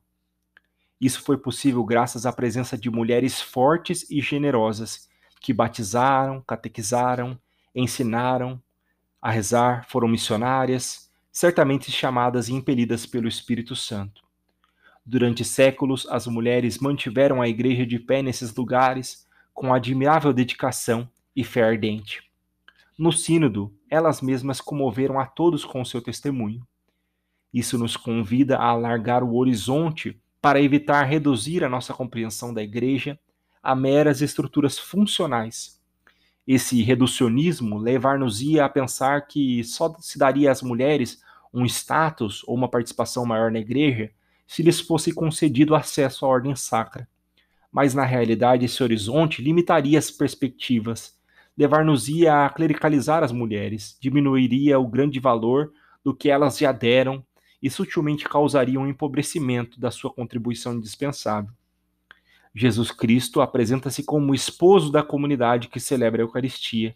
Isso 1.00 1.22
foi 1.22 1.38
possível 1.38 1.84
graças 1.86 2.26
à 2.26 2.34
presença 2.34 2.78
de 2.78 2.90
mulheres 2.90 3.40
fortes 3.40 4.10
e 4.10 4.20
generosas 4.20 5.08
que 5.40 5.54
batizaram, 5.54 6.42
catequizaram, 6.42 7.40
ensinaram 7.74 8.62
a 9.22 9.32
rezar, 9.32 9.88
foram 9.88 10.10
missionárias, 10.10 11.10
certamente 11.32 11.90
chamadas 11.90 12.50
e 12.50 12.54
impelidas 12.54 13.06
pelo 13.06 13.28
Espírito 13.30 13.76
Santo. 13.78 14.24
Durante 15.06 15.46
séculos, 15.46 16.06
as 16.10 16.28
mulheres 16.28 16.80
mantiveram 16.80 17.42
a 17.42 17.48
igreja 17.48 17.86
de 17.86 17.98
pé 17.98 18.22
nesses 18.22 18.54
lugares 18.54 19.27
com 19.58 19.74
admirável 19.74 20.32
dedicação 20.32 21.10
e 21.36 21.44
fé 21.44 21.64
ardente. 21.64 22.22
No 22.96 23.12
Sínodo, 23.12 23.74
elas 23.90 24.22
mesmas 24.22 24.62
comoveram 24.62 25.20
a 25.20 25.26
todos 25.26 25.66
com 25.66 25.84
seu 25.84 26.00
testemunho. 26.00 26.62
Isso 27.52 27.76
nos 27.76 27.98
convida 27.98 28.60
a 28.60 28.66
alargar 28.66 29.24
o 29.24 29.36
horizonte 29.36 30.22
para 30.40 30.62
evitar 30.62 31.02
reduzir 31.06 31.64
a 31.64 31.70
nossa 31.70 31.92
compreensão 31.92 32.54
da 32.54 32.62
Igreja 32.62 33.20
a 33.64 33.76
meras 33.76 34.22
estruturas 34.22 34.78
funcionais. 34.78 35.82
Esse 36.46 36.84
reducionismo 36.84 37.80
levar-nos-ia 37.80 38.64
a 38.64 38.70
pensar 38.70 39.26
que 39.26 39.64
só 39.64 39.92
se 39.98 40.20
daria 40.20 40.52
às 40.52 40.62
mulheres 40.62 41.24
um 41.52 41.66
status 41.66 42.44
ou 42.46 42.54
uma 42.56 42.70
participação 42.70 43.26
maior 43.26 43.52
na 43.52 43.58
Igreja 43.58 44.12
se 44.46 44.62
lhes 44.62 44.80
fosse 44.80 45.12
concedido 45.12 45.74
acesso 45.74 46.28
à 46.28 46.30
ordem 46.30 46.56
sacra 46.56 47.08
mas 47.78 47.94
na 47.94 48.04
realidade 48.04 48.66
esse 48.66 48.82
horizonte 48.82 49.40
limitaria 49.40 50.00
as 50.00 50.10
perspectivas, 50.10 51.16
levar-nos-ia 51.56 52.44
a 52.44 52.50
clericalizar 52.50 53.24
as 53.24 53.32
mulheres, 53.32 53.96
diminuiria 54.02 54.80
o 54.80 54.88
grande 54.88 55.20
valor 55.20 55.72
do 56.04 56.12
que 56.12 56.28
elas 56.28 56.58
já 56.58 56.72
deram 56.72 57.24
e 57.62 57.70
sutilmente 57.70 58.28
causaria 58.28 58.80
um 58.80 58.88
empobrecimento 58.88 59.80
da 59.80 59.92
sua 59.92 60.12
contribuição 60.12 60.74
indispensável. 60.74 61.54
Jesus 62.52 62.90
Cristo 62.90 63.42
apresenta-se 63.42 64.02
como 64.02 64.32
o 64.32 64.36
esposo 64.36 64.92
da 64.92 65.04
comunidade 65.04 65.68
que 65.68 65.80
celebra 65.80 66.24
a 66.24 66.26
Eucaristia, 66.26 66.96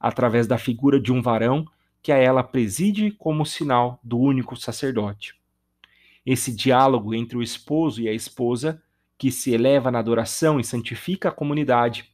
através 0.00 0.48
da 0.48 0.58
figura 0.58 0.98
de 0.98 1.12
um 1.12 1.22
varão 1.22 1.64
que 2.02 2.10
a 2.10 2.16
ela 2.16 2.42
preside 2.42 3.12
como 3.12 3.46
sinal 3.46 4.00
do 4.02 4.18
único 4.18 4.56
sacerdote. 4.56 5.36
Esse 6.26 6.52
diálogo 6.52 7.14
entre 7.14 7.38
o 7.38 7.44
esposo 7.44 8.02
e 8.02 8.08
a 8.08 8.12
esposa 8.12 8.82
que 9.18 9.30
se 9.30 9.52
eleva 9.52 9.90
na 9.90 9.98
adoração 9.98 10.60
e 10.60 10.64
santifica 10.64 11.28
a 11.28 11.32
comunidade, 11.32 12.12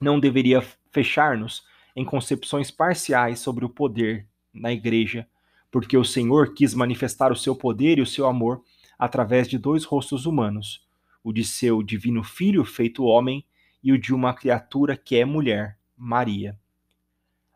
não 0.00 0.18
deveria 0.18 0.62
fechar-nos 0.90 1.62
em 1.94 2.04
concepções 2.04 2.70
parciais 2.70 3.38
sobre 3.38 3.64
o 3.64 3.68
poder 3.68 4.26
na 4.52 4.72
igreja, 4.72 5.26
porque 5.70 5.96
o 5.96 6.04
Senhor 6.04 6.54
quis 6.54 6.74
manifestar 6.74 7.32
o 7.32 7.36
seu 7.36 7.54
poder 7.54 7.98
e 7.98 8.02
o 8.02 8.06
seu 8.06 8.26
amor 8.26 8.62
através 8.98 9.48
de 9.48 9.58
dois 9.58 9.84
rostos 9.84 10.26
humanos, 10.26 10.86
o 11.24 11.32
de 11.32 11.44
seu 11.44 11.82
divino 11.82 12.22
Filho 12.22 12.64
feito 12.64 13.04
homem 13.04 13.44
e 13.82 13.92
o 13.92 13.98
de 13.98 14.14
uma 14.14 14.34
criatura 14.34 14.96
que 14.96 15.16
é 15.16 15.24
mulher, 15.24 15.78
Maria. 15.96 16.58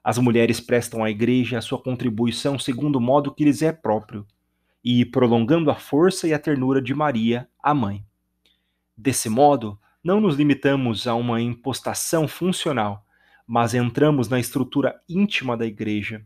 As 0.03 0.19
mulheres 0.19 0.61
prestam 0.61 1.03
à 1.03 1.11
igreja 1.11 1.59
a 1.59 1.63
sua 1.63 1.81
contribuição 1.81 2.59
segundo 2.59 2.97
o 2.97 3.01
modo 3.01 3.35
que 3.35 3.45
lhes 3.45 3.63
é 3.63 3.73
próprio, 3.73 4.27
e 4.85 5.05
prolongando 5.05 5.69
a 5.71 5.75
força 5.75 6.29
e 6.29 6.33
a 6.33 6.39
ternura 6.39 6.81
de 6.81 6.95
Maria, 6.95 7.49
a 7.61 7.75
mãe. 7.75 8.05
Desse 8.97 9.29
modo, 9.29 9.79
não 10.03 10.21
nos 10.21 10.37
limitamos 10.37 11.07
a 11.07 11.15
uma 11.15 11.41
impostação 11.41 12.27
funcional, 12.27 13.05
mas 13.47 13.75
entramos 13.75 14.29
na 14.29 14.41
estrutura 14.41 15.01
íntima 15.09 15.57
da 15.57 15.67
igreja. 15.67 16.25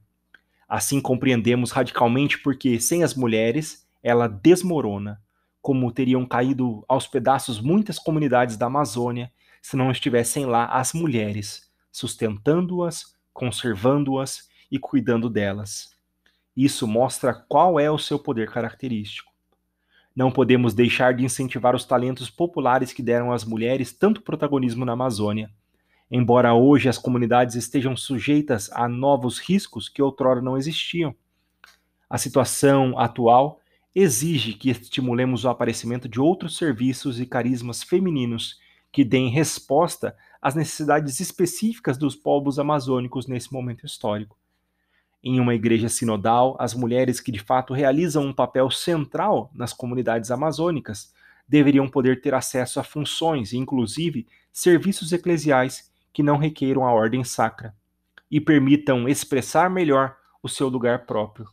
Assim 0.69 1.01
compreendemos 1.01 1.73
radicalmente 1.73 2.39
porque, 2.39 2.79
sem 2.79 3.03
as 3.03 3.15
mulheres, 3.15 3.87
ela 4.03 4.29
desmorona, 4.29 5.21
como 5.61 5.91
teriam 5.91 6.25
caído 6.25 6.85
aos 6.89 7.07
pedaços 7.07 7.61
muitas 7.61 7.99
comunidades 7.99 8.57
da 8.57 8.67
Amazônia 8.67 9.33
se 9.61 9.77
não 9.77 9.91
estivessem 9.91 10.47
lá 10.47 10.67
as 10.67 10.93
mulheres, 10.93 11.71
sustentando-as, 11.93 13.15
conservando-as 13.33 14.49
e 14.71 14.79
cuidando 14.79 15.29
delas. 15.29 15.95
Isso 16.57 16.87
mostra 16.87 17.35
qual 17.35 17.79
é 17.79 17.91
o 17.91 17.99
seu 17.99 18.19
poder 18.19 18.51
característico. 18.51 19.30
Não 20.15 20.31
podemos 20.31 20.75
deixar 20.75 21.15
de 21.15 21.25
incentivar 21.25 21.75
os 21.75 21.85
talentos 21.85 22.29
populares 22.29 22.93
que 22.93 23.03
deram 23.03 23.33
às 23.33 23.45
mulheres 23.45 23.93
tanto 23.93 24.23
protagonismo 24.23 24.85
na 24.85 24.93
Amazônia. 24.93 25.51
Embora 26.11 26.53
hoje 26.55 26.89
as 26.89 26.99
comunidades 26.99 27.55
estejam 27.55 27.97
sujeitas 27.97 28.71
a 28.73 28.89
novos 28.89 29.39
riscos 29.39 29.89
que 29.89 30.03
outrora 30.03 30.43
não 30.43 30.57
existiam, 30.57 31.15
a 32.09 32.19
situação 32.19 32.99
atual 32.99 33.61
exige 33.95 34.55
que 34.55 34.71
estimulemos 34.71 35.45
o 35.45 35.49
aparecimento 35.49 36.09
de 36.09 36.21
outros 36.21 36.57
serviços 36.57 37.21
e 37.21 37.27
carismas 37.27 37.83
femininos 37.83 38.59
que 38.91 39.05
deem 39.05 39.31
resposta 39.31 40.17
às 40.43 40.57
necessidades 40.57 41.21
específicas 41.21 41.97
dos 41.97 42.17
povos 42.17 42.59
amazônicos 42.59 43.29
nesse 43.29 43.53
momento 43.53 43.87
histórico 43.87 44.40
em 45.23 45.39
uma 45.39 45.55
igreja 45.55 45.89
sinodal, 45.89 46.57
as 46.59 46.75
mulheres 46.75 47.21
que 47.21 47.31
de 47.31 47.39
fato 47.39 47.75
realizam 47.75 48.25
um 48.25 48.33
papel 48.33 48.71
central 48.71 49.51
nas 49.55 49.73
comunidades 49.73 50.31
amazônicas 50.31 51.13
deveriam 51.47 51.89
poder 51.89 52.21
ter 52.21 52.33
acesso 52.33 52.79
a 52.79 52.85
funções, 52.85 53.53
inclusive 53.53 54.27
serviços 54.53 55.13
eclesiais 55.13 55.91
que 56.13 56.23
não 56.23 56.37
requeiram 56.37 56.87
a 56.87 56.93
ordem 56.93 57.25
sacra 57.25 57.75
e 58.31 58.41
permitam 58.41 59.09
expressar 59.09 59.69
melhor 59.69 60.17
o 60.43 60.49
seu 60.49 60.69
lugar 60.69 61.07
próprio. 61.07 61.49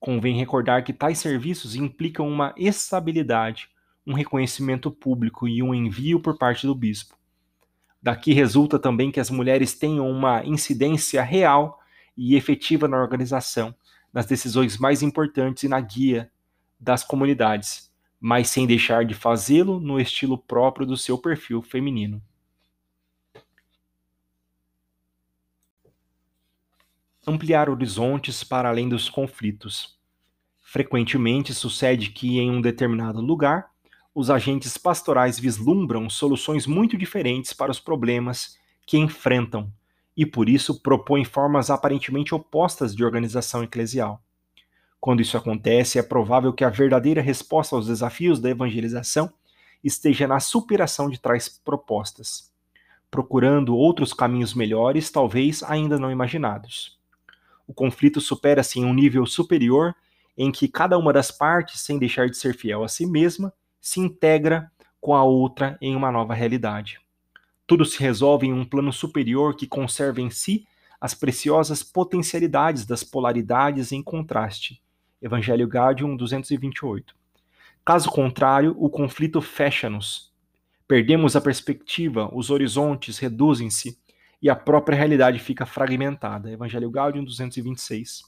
Convém 0.00 0.36
recordar 0.36 0.82
que 0.82 0.92
tais 0.92 1.18
serviços 1.18 1.76
implicam 1.76 2.26
uma 2.26 2.54
estabilidade, 2.56 3.68
um 4.04 4.14
reconhecimento 4.14 4.90
público 4.90 5.46
e 5.46 5.62
um 5.62 5.74
envio 5.74 6.18
por 6.18 6.36
parte 6.36 6.66
do 6.66 6.74
bispo. 6.74 7.16
Daqui 8.02 8.32
resulta 8.32 8.78
também 8.78 9.12
que 9.12 9.20
as 9.20 9.30
mulheres 9.30 9.74
tenham 9.74 10.10
uma 10.10 10.44
incidência 10.44 11.22
real 11.22 11.81
e 12.16 12.34
efetiva 12.34 12.86
na 12.86 13.00
organização, 13.00 13.74
nas 14.12 14.26
decisões 14.26 14.76
mais 14.78 15.02
importantes 15.02 15.62
e 15.62 15.68
na 15.68 15.80
guia 15.80 16.30
das 16.78 17.02
comunidades, 17.04 17.90
mas 18.20 18.48
sem 18.50 18.66
deixar 18.66 19.04
de 19.04 19.14
fazê-lo 19.14 19.80
no 19.80 19.98
estilo 19.98 20.36
próprio 20.36 20.86
do 20.86 20.96
seu 20.96 21.16
perfil 21.16 21.62
feminino. 21.62 22.22
Ampliar 27.26 27.70
horizontes 27.70 28.42
para 28.42 28.68
além 28.68 28.88
dos 28.88 29.08
conflitos. 29.08 29.98
Frequentemente 30.60 31.54
sucede 31.54 32.10
que, 32.10 32.38
em 32.38 32.50
um 32.50 32.60
determinado 32.60 33.20
lugar, 33.20 33.70
os 34.14 34.28
agentes 34.28 34.76
pastorais 34.76 35.38
vislumbram 35.38 36.10
soluções 36.10 36.66
muito 36.66 36.98
diferentes 36.98 37.52
para 37.52 37.70
os 37.70 37.78
problemas 37.78 38.58
que 38.84 38.98
enfrentam 38.98 39.72
e 40.16 40.26
por 40.26 40.48
isso 40.48 40.80
propõe 40.82 41.24
formas 41.24 41.70
aparentemente 41.70 42.34
opostas 42.34 42.94
de 42.94 43.04
organização 43.04 43.62
eclesial. 43.62 44.22
Quando 45.00 45.20
isso 45.20 45.36
acontece, 45.36 45.98
é 45.98 46.02
provável 46.02 46.52
que 46.52 46.64
a 46.64 46.70
verdadeira 46.70 47.20
resposta 47.20 47.74
aos 47.74 47.86
desafios 47.86 48.38
da 48.38 48.50
evangelização 48.50 49.32
esteja 49.82 50.28
na 50.28 50.38
superação 50.38 51.10
de 51.10 51.20
tais 51.20 51.48
propostas, 51.48 52.52
procurando 53.10 53.74
outros 53.74 54.12
caminhos 54.12 54.54
melhores, 54.54 55.10
talvez 55.10 55.62
ainda 55.62 55.98
não 55.98 56.10
imaginados. 56.10 56.98
O 57.66 57.74
conflito 57.74 58.20
supera-se 58.20 58.78
em 58.78 58.84
um 58.84 58.94
nível 58.94 59.26
superior 59.26 59.94
em 60.36 60.50
que 60.50 60.68
cada 60.68 60.96
uma 60.96 61.12
das 61.12 61.30
partes, 61.30 61.80
sem 61.80 61.98
deixar 61.98 62.28
de 62.28 62.36
ser 62.36 62.54
fiel 62.54 62.84
a 62.84 62.88
si 62.88 63.06
mesma, 63.06 63.52
se 63.80 64.00
integra 64.00 64.70
com 65.00 65.14
a 65.14 65.24
outra 65.24 65.76
em 65.80 65.96
uma 65.96 66.12
nova 66.12 66.32
realidade. 66.32 67.00
Tudo 67.66 67.84
se 67.84 67.98
resolve 68.00 68.46
em 68.46 68.52
um 68.52 68.64
plano 68.64 68.92
superior 68.92 69.56
que 69.56 69.66
conserva 69.66 70.20
em 70.20 70.30
si 70.30 70.66
as 71.00 71.14
preciosas 71.14 71.82
potencialidades 71.82 72.86
das 72.86 73.02
polaridades 73.02 73.92
em 73.92 74.02
contraste. 74.02 74.80
Evangelho 75.20 75.66
Gaudium 75.66 76.16
228. 76.16 77.14
Caso 77.84 78.10
contrário, 78.10 78.76
o 78.78 78.88
conflito 78.88 79.40
fecha-nos. 79.40 80.32
Perdemos 80.86 81.34
a 81.34 81.40
perspectiva, 81.40 82.30
os 82.32 82.50
horizontes 82.50 83.18
reduzem-se 83.18 83.98
e 84.40 84.50
a 84.50 84.56
própria 84.56 84.96
realidade 84.96 85.38
fica 85.38 85.64
fragmentada. 85.64 86.50
Evangelho 86.50 86.90
Gaudium 86.90 87.24
226. 87.24 88.22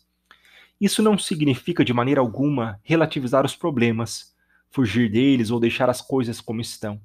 Isso 0.80 1.02
não 1.02 1.18
significa 1.18 1.84
de 1.84 1.92
maneira 1.92 2.20
alguma 2.20 2.80
relativizar 2.82 3.44
os 3.44 3.54
problemas, 3.54 4.34
fugir 4.70 5.10
deles 5.10 5.50
ou 5.50 5.60
deixar 5.60 5.88
as 5.88 6.00
coisas 6.00 6.40
como 6.40 6.60
estão. 6.60 7.00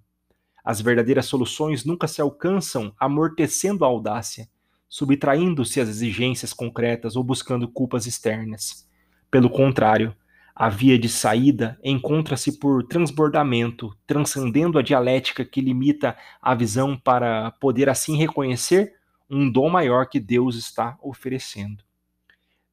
As 0.70 0.80
verdadeiras 0.80 1.26
soluções 1.26 1.84
nunca 1.84 2.08
se 2.08 2.22
alcançam 2.22 2.94
amortecendo 3.00 3.84
a 3.84 3.88
audácia, 3.88 4.48
subtraindo-se 4.88 5.82
às 5.82 5.90
exigências 5.90 6.54
concretas 6.54 7.16
ou 7.16 7.24
buscando 7.24 7.68
culpas 7.68 8.06
externas. 8.06 8.88
Pelo 9.32 9.50
contrário, 9.50 10.16
a 10.54 10.70
via 10.70 11.00
de 11.00 11.10
saída 11.10 11.80
encontra-se 11.84 12.60
por 12.60 12.84
transbordamento, 12.84 13.98
transcendendo 14.06 14.78
a 14.78 14.84
dialética 14.84 15.44
que 15.44 15.60
limita 15.60 16.16
a 16.40 16.54
visão 16.54 16.96
para 16.96 17.50
poder 17.60 17.90
assim 17.90 18.16
reconhecer 18.16 18.94
um 19.28 19.52
dom 19.52 19.72
maior 19.72 20.06
que 20.06 20.20
Deus 20.20 20.56
está 20.56 21.00
oferecendo. 21.02 21.84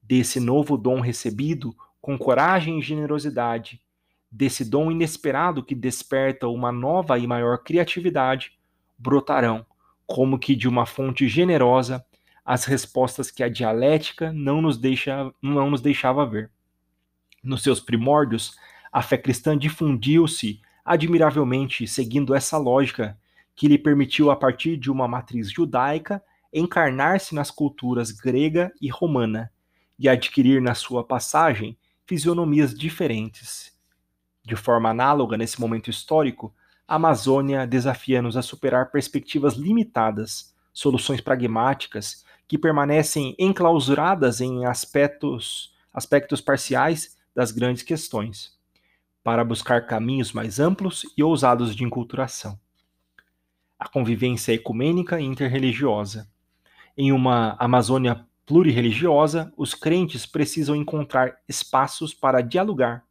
Desse 0.02 0.38
novo 0.38 0.76
dom 0.76 1.00
recebido, 1.00 1.74
com 1.98 2.18
coragem 2.18 2.78
e 2.78 2.82
generosidade, 2.82 3.80
desse 4.36 4.66
dom 4.66 4.90
inesperado 4.90 5.64
que 5.64 5.74
desperta 5.74 6.46
uma 6.46 6.70
nova 6.70 7.18
e 7.18 7.26
maior 7.26 7.56
criatividade, 7.64 8.52
brotarão, 8.98 9.64
como 10.06 10.38
que 10.38 10.54
de 10.54 10.68
uma 10.68 10.84
fonte 10.84 11.26
generosa, 11.26 12.04
as 12.44 12.66
respostas 12.66 13.30
que 13.30 13.42
a 13.42 13.48
dialética 13.48 14.30
não 14.34 14.60
nos, 14.60 14.76
deixa, 14.76 15.32
não 15.40 15.70
nos 15.70 15.80
deixava 15.80 16.26
ver. 16.26 16.50
Nos 17.42 17.62
seus 17.62 17.80
primórdios, 17.80 18.54
a 18.92 19.00
fé 19.00 19.16
cristã 19.16 19.56
difundiu-se 19.56 20.60
admiravelmente 20.84 21.86
seguindo 21.88 22.34
essa 22.34 22.58
lógica 22.58 23.18
que 23.54 23.66
lhe 23.66 23.78
permitiu, 23.78 24.30
a 24.30 24.36
partir 24.36 24.76
de 24.76 24.90
uma 24.90 25.08
matriz 25.08 25.50
judaica, 25.50 26.22
encarnar-se 26.52 27.34
nas 27.34 27.50
culturas 27.50 28.10
grega 28.10 28.70
e 28.82 28.90
romana 28.90 29.50
e 29.98 30.10
adquirir 30.10 30.60
na 30.60 30.74
sua 30.74 31.02
passagem 31.02 31.76
fisionomias 32.06 32.74
diferentes, 32.74 33.75
de 34.46 34.54
forma 34.54 34.90
análoga, 34.90 35.36
nesse 35.36 35.60
momento 35.60 35.90
histórico, 35.90 36.54
a 36.86 36.94
Amazônia 36.94 37.66
desafia-nos 37.66 38.36
a 38.36 38.42
superar 38.42 38.92
perspectivas 38.92 39.54
limitadas, 39.54 40.54
soluções 40.72 41.20
pragmáticas 41.20 42.24
que 42.46 42.56
permanecem 42.56 43.34
enclausuradas 43.40 44.40
em 44.40 44.64
aspectos, 44.64 45.74
aspectos 45.92 46.40
parciais 46.40 47.16
das 47.34 47.50
grandes 47.50 47.82
questões, 47.82 48.56
para 49.24 49.44
buscar 49.44 49.84
caminhos 49.84 50.32
mais 50.32 50.60
amplos 50.60 51.02
e 51.18 51.24
ousados 51.24 51.74
de 51.74 51.82
enculturação. 51.82 52.56
A 53.76 53.88
convivência 53.88 54.52
ecumênica 54.52 55.20
e 55.20 55.24
interreligiosa. 55.24 56.28
Em 56.96 57.10
uma 57.10 57.56
Amazônia 57.58 58.24
plurirreligiosa, 58.46 59.52
os 59.56 59.74
crentes 59.74 60.24
precisam 60.24 60.76
encontrar 60.76 61.36
espaços 61.48 62.14
para 62.14 62.40
dialogar, 62.40 63.05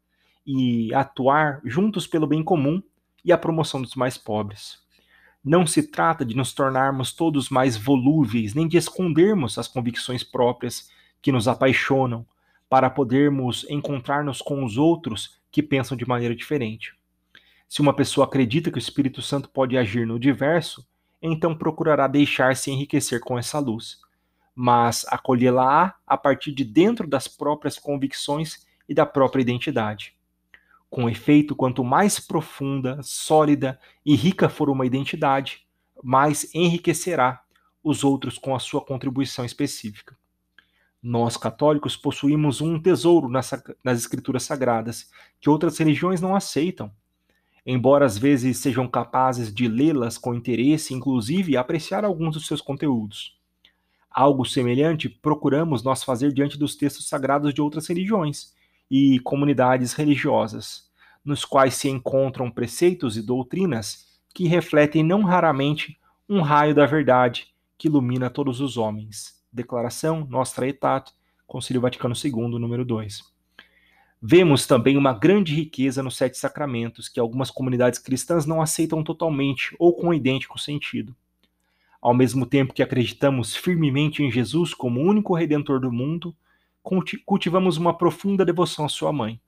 e 0.45 0.93
atuar 0.93 1.61
juntos 1.63 2.05
pelo 2.05 2.27
bem 2.27 2.43
comum 2.43 2.81
e 3.23 3.31
a 3.31 3.37
promoção 3.37 3.81
dos 3.81 3.95
mais 3.95 4.17
pobres. 4.17 4.79
Não 5.43 5.65
se 5.65 5.83
trata 5.83 6.25
de 6.25 6.35
nos 6.35 6.53
tornarmos 6.53 7.13
todos 7.13 7.49
mais 7.49 7.77
volúveis, 7.77 8.53
nem 8.53 8.67
de 8.67 8.77
escondermos 8.77 9.57
as 9.57 9.67
convicções 9.67 10.23
próprias 10.23 10.89
que 11.21 11.31
nos 11.31 11.47
apaixonam, 11.47 12.25
para 12.69 12.89
podermos 12.89 13.65
encontrar-nos 13.69 14.41
com 14.41 14.63
os 14.65 14.77
outros 14.77 15.39
que 15.51 15.61
pensam 15.61 15.95
de 15.95 16.07
maneira 16.07 16.35
diferente. 16.35 16.93
Se 17.67 17.81
uma 17.81 17.93
pessoa 17.93 18.25
acredita 18.25 18.71
que 18.71 18.77
o 18.77 18.79
Espírito 18.79 19.21
Santo 19.21 19.49
pode 19.49 19.77
agir 19.77 20.05
no 20.05 20.19
diverso, 20.19 20.85
então 21.21 21.55
procurará 21.55 22.07
deixar-se 22.07 22.71
enriquecer 22.71 23.19
com 23.19 23.37
essa 23.37 23.59
luz, 23.59 23.99
mas 24.53 25.05
acolhê-la 25.09 25.95
a 26.05 26.17
partir 26.17 26.51
de 26.51 26.63
dentro 26.63 27.07
das 27.07 27.27
próprias 27.27 27.77
convicções 27.77 28.65
e 28.87 28.93
da 28.93 29.05
própria 29.05 29.41
identidade. 29.41 30.14
Com 30.95 31.09
efeito, 31.09 31.57
quanto 31.57 31.83
mais 31.83 32.21
profunda, 32.21 33.01
sólida 33.03 33.77
e 34.05 34.15
rica 34.15 34.47
for 34.47 34.69
uma 34.69 34.85
identidade, 34.85 35.67
mais 36.01 36.49
enriquecerá 36.55 37.43
os 37.83 38.01
outros 38.01 38.37
com 38.37 38.55
a 38.55 38.59
sua 38.59 38.79
contribuição 38.79 39.43
específica. 39.43 40.17
Nós, 41.03 41.35
católicos, 41.35 41.97
possuímos 41.97 42.61
um 42.61 42.79
tesouro 42.79 43.27
nas, 43.27 43.51
nas 43.83 43.99
Escrituras 43.99 44.43
Sagradas 44.43 45.11
que 45.41 45.49
outras 45.49 45.77
religiões 45.77 46.21
não 46.21 46.33
aceitam. 46.33 46.89
Embora 47.65 48.05
às 48.05 48.17
vezes 48.17 48.59
sejam 48.59 48.87
capazes 48.87 49.53
de 49.53 49.67
lê-las 49.67 50.17
com 50.17 50.33
interesse, 50.33 50.93
inclusive 50.93 51.57
apreciar 51.57 52.05
alguns 52.05 52.35
dos 52.35 52.47
seus 52.47 52.61
conteúdos. 52.61 53.37
Algo 54.09 54.45
semelhante 54.45 55.09
procuramos 55.09 55.83
nós 55.83 56.05
fazer 56.05 56.31
diante 56.31 56.57
dos 56.57 56.73
textos 56.73 57.09
sagrados 57.09 57.53
de 57.53 57.61
outras 57.61 57.85
religiões 57.85 58.55
e 58.89 59.19
comunidades 59.19 59.91
religiosas 59.91 60.84
nos 61.25 61.43
quais 61.43 61.73
se 61.73 61.89
encontram 61.89 62.51
preceitos 62.51 63.17
e 63.17 63.21
doutrinas 63.21 64.05
que 64.33 64.47
refletem 64.47 65.03
não 65.03 65.23
raramente 65.23 65.97
um 66.29 66.41
raio 66.41 66.75
da 66.75 66.85
verdade 66.85 67.47
que 67.77 67.87
ilumina 67.87 68.29
todos 68.29 68.61
os 68.61 68.77
homens. 68.77 69.43
Declaração 69.51 70.25
Nostra 70.29 70.65
Aetate, 70.65 71.13
Concílio 71.47 71.81
Vaticano 71.81 72.13
II, 72.15 72.59
número 72.59 72.85
2. 72.85 73.35
Vemos 74.21 74.65
também 74.65 74.97
uma 74.97 75.13
grande 75.13 75.53
riqueza 75.53 76.01
nos 76.01 76.17
sete 76.17 76.37
sacramentos 76.37 77.07
que 77.07 77.19
algumas 77.19 77.51
comunidades 77.51 77.99
cristãs 77.99 78.45
não 78.45 78.61
aceitam 78.61 79.03
totalmente 79.03 79.75
ou 79.77 79.93
com 79.93 80.13
idêntico 80.13 80.59
sentido. 80.59 81.15
Ao 82.01 82.13
mesmo 82.13 82.45
tempo 82.45 82.73
que 82.73 82.83
acreditamos 82.83 83.55
firmemente 83.55 84.23
em 84.23 84.31
Jesus 84.31 84.73
como 84.73 85.01
único 85.01 85.33
redentor 85.35 85.79
do 85.79 85.91
mundo, 85.91 86.35
cultivamos 87.25 87.77
uma 87.77 87.97
profunda 87.97 88.45
devoção 88.45 88.85
à 88.85 88.89
sua 88.89 89.11
mãe. 89.11 89.39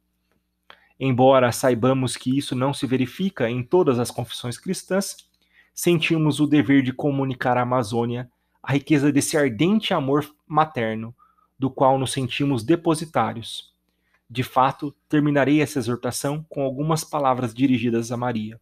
Embora 0.99 1.51
saibamos 1.51 2.17
que 2.17 2.36
isso 2.36 2.55
não 2.55 2.73
se 2.73 2.88
verifica 2.88 3.49
em 3.49 3.62
todas 3.62 3.99
as 3.99 4.10
confissões 4.10 4.57
cristãs, 4.57 5.15
sentimos 5.73 6.39
o 6.39 6.47
dever 6.47 6.81
de 6.81 6.91
comunicar 6.91 7.55
à 7.57 7.62
Amazônia 7.62 8.29
a 8.63 8.73
riqueza 8.73 9.12
desse 9.12 9.38
ardente 9.38 9.93
amor 9.93 10.27
materno, 10.47 11.15
do 11.57 11.69
qual 11.69 11.99
nos 11.99 12.12
sentimos 12.12 12.63
depositários. 12.63 13.73
De 14.29 14.43
fato, 14.43 14.93
terminarei 15.07 15.62
essa 15.62 15.79
exortação 15.79 16.45
com 16.49 16.63
algumas 16.63 17.03
palavras 17.03 17.53
dirigidas 17.53 18.12
a 18.12 18.17
Maria. 18.17 18.60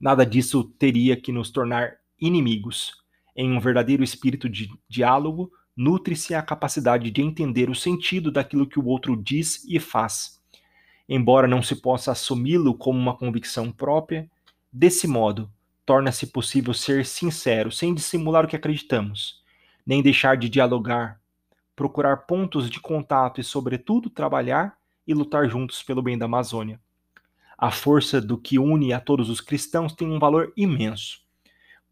Nada 0.00 0.24
disso 0.26 0.64
teria 0.78 1.16
que 1.16 1.30
nos 1.30 1.50
tornar 1.50 1.98
inimigos. 2.18 2.92
Em 3.36 3.52
um 3.52 3.60
verdadeiro 3.60 4.02
espírito 4.02 4.48
de 4.48 4.70
diálogo, 4.88 5.52
nutre-se 5.76 6.34
a 6.34 6.42
capacidade 6.42 7.10
de 7.10 7.20
entender 7.20 7.68
o 7.68 7.74
sentido 7.74 8.32
daquilo 8.32 8.66
que 8.66 8.78
o 8.78 8.86
outro 8.86 9.16
diz 9.16 9.64
e 9.68 9.78
faz 9.78 10.33
embora 11.08 11.46
não 11.46 11.62
se 11.62 11.76
possa 11.76 12.12
assumi-lo 12.12 12.74
como 12.74 12.98
uma 12.98 13.16
convicção 13.16 13.70
própria, 13.70 14.28
desse 14.72 15.06
modo, 15.06 15.50
torna-se 15.84 16.26
possível 16.26 16.72
ser 16.72 17.04
sincero, 17.04 17.70
sem 17.70 17.94
dissimular 17.94 18.44
o 18.44 18.48
que 18.48 18.56
acreditamos, 18.56 19.42
nem 19.86 20.02
deixar 20.02 20.36
de 20.36 20.48
dialogar, 20.48 21.20
procurar 21.76 22.18
pontos 22.18 22.70
de 22.70 22.80
contato 22.80 23.40
e, 23.40 23.44
sobretudo, 23.44 24.08
trabalhar 24.08 24.76
e 25.06 25.12
lutar 25.12 25.48
juntos 25.48 25.82
pelo 25.82 26.02
bem 26.02 26.16
da 26.16 26.24
Amazônia. 26.24 26.80
A 27.56 27.70
força 27.70 28.20
do 28.20 28.38
que 28.38 28.58
une 28.58 28.92
a 28.92 29.00
todos 29.00 29.28
os 29.28 29.40
cristãos 29.40 29.92
tem 29.92 30.08
um 30.08 30.18
valor 30.18 30.52
imenso. 30.56 31.20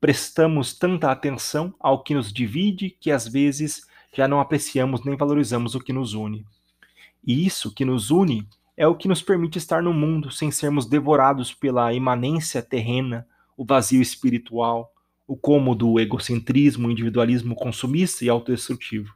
Prestamos 0.00 0.76
tanta 0.76 1.10
atenção 1.10 1.74
ao 1.78 2.02
que 2.02 2.14
nos 2.14 2.32
divide 2.32 2.90
que 2.90 3.10
às 3.10 3.28
vezes 3.28 3.86
já 4.12 4.26
não 4.26 4.40
apreciamos 4.40 5.04
nem 5.04 5.16
valorizamos 5.16 5.74
o 5.74 5.80
que 5.80 5.92
nos 5.92 6.14
une. 6.14 6.44
E 7.24 7.46
isso 7.46 7.72
que 7.72 7.84
nos 7.84 8.10
une 8.10 8.48
é 8.82 8.86
o 8.88 8.96
que 8.96 9.06
nos 9.06 9.22
permite 9.22 9.58
estar 9.58 9.80
no 9.80 9.94
mundo 9.94 10.28
sem 10.28 10.50
sermos 10.50 10.86
devorados 10.86 11.54
pela 11.54 11.92
imanência 11.92 12.60
terrena, 12.60 13.24
o 13.56 13.64
vazio 13.64 14.02
espiritual, 14.02 14.92
o 15.24 15.36
cômodo 15.36 16.00
egocentrismo, 16.00 16.88
o 16.88 16.90
individualismo 16.90 17.54
consumista 17.54 18.24
e 18.24 18.28
autodestrutivo. 18.28 19.14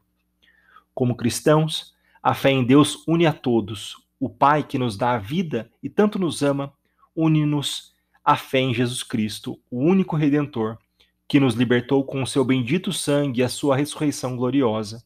Como 0.95 1.17
cristãos, 1.17 1.97
A 2.23 2.33
fé 2.33 2.51
em 2.53 2.65
Deus 2.65 3.03
une 3.09 3.27
a 3.27 3.33
todos. 3.33 3.97
O 4.21 4.31
Pai 4.31 4.63
que 4.63 4.79
nos 4.79 4.97
dá 4.97 5.15
a 5.15 5.19
vida 5.19 5.69
e 5.83 5.91
tanto 5.91 6.17
nos 6.17 6.43
ama, 6.43 6.73
une-nos 7.15 7.93
a 8.25 8.37
fé 8.37 8.61
em 8.61 8.73
Jesus 8.73 9.03
Cristo, 9.03 9.59
o 9.69 9.81
único 9.81 10.15
redentor, 10.15 10.79
que 11.27 11.41
nos 11.41 11.55
libertou 11.55 12.05
com 12.05 12.23
o 12.23 12.27
seu 12.27 12.45
bendito 12.45 12.93
sangue 12.93 13.41
e 13.41 13.45
a 13.45 13.49
sua 13.49 13.77
ressurreição 13.77 14.37
gloriosa. 14.37 15.05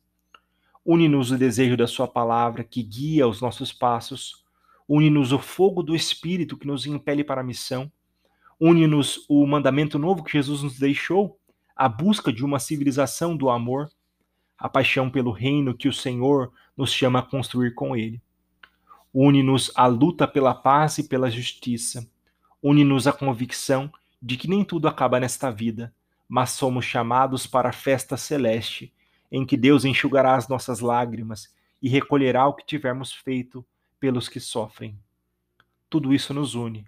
Une-nos 0.85 1.31
o 1.31 1.39
desejo 1.39 1.79
da 1.79 1.87
sua 1.87 2.07
palavra 2.07 2.63
que 2.63 2.83
guia 2.83 3.27
os 3.27 3.41
nossos 3.41 3.73
passos. 3.73 4.40
Une-nos 4.93 5.31
o 5.31 5.39
fogo 5.39 5.85
do 5.85 5.95
Espírito 5.95 6.57
que 6.57 6.67
nos 6.67 6.85
impele 6.85 7.23
para 7.23 7.43
a 7.43 7.45
missão. 7.45 7.93
Une-nos 8.59 9.25
o 9.29 9.47
mandamento 9.47 10.01
novo 10.01 10.25
que 10.25 10.33
Jesus 10.33 10.65
nos 10.65 10.81
deixou, 10.81 11.39
a 11.77 11.89
busca 11.89 12.33
de 12.33 12.45
uma 12.45 12.59
civilização 12.59 13.37
do 13.37 13.49
amor, 13.49 13.89
a 14.59 14.69
paixão 14.69 15.09
pelo 15.09 15.31
reino 15.31 15.77
que 15.77 15.87
o 15.87 15.93
Senhor 15.93 16.53
nos 16.77 16.93
chama 16.93 17.21
a 17.21 17.23
construir 17.23 17.73
com 17.73 17.95
ele. 17.95 18.21
Une-nos 19.15 19.71
a 19.77 19.87
luta 19.87 20.27
pela 20.27 20.57
paz 20.57 20.99
e 20.99 21.05
pela 21.05 21.31
justiça. 21.31 22.05
Une-nos 22.61 23.07
a 23.07 23.13
convicção 23.13 23.93
de 24.21 24.37
que 24.37 24.49
nem 24.49 24.65
tudo 24.65 24.89
acaba 24.89 25.21
nesta 25.21 25.53
vida, 25.53 25.95
mas 26.29 26.51
somos 26.51 26.85
chamados 26.85 27.47
para 27.47 27.69
a 27.69 27.73
festa 27.73 28.17
celeste, 28.17 28.93
em 29.31 29.47
que 29.47 29.57
Deus 29.57 29.85
enxugará 29.85 30.35
as 30.35 30.49
nossas 30.49 30.81
lágrimas 30.81 31.55
e 31.81 31.89
recolherá 31.89 32.49
o 32.49 32.55
que 32.55 32.67
tivermos 32.67 33.13
feito 33.13 33.65
pelos 34.01 34.29
que 34.29 34.41
sofrem. 34.41 34.99
Tudo 35.89 36.15
isso 36.15 36.33
nos 36.33 36.55
une. 36.55 36.87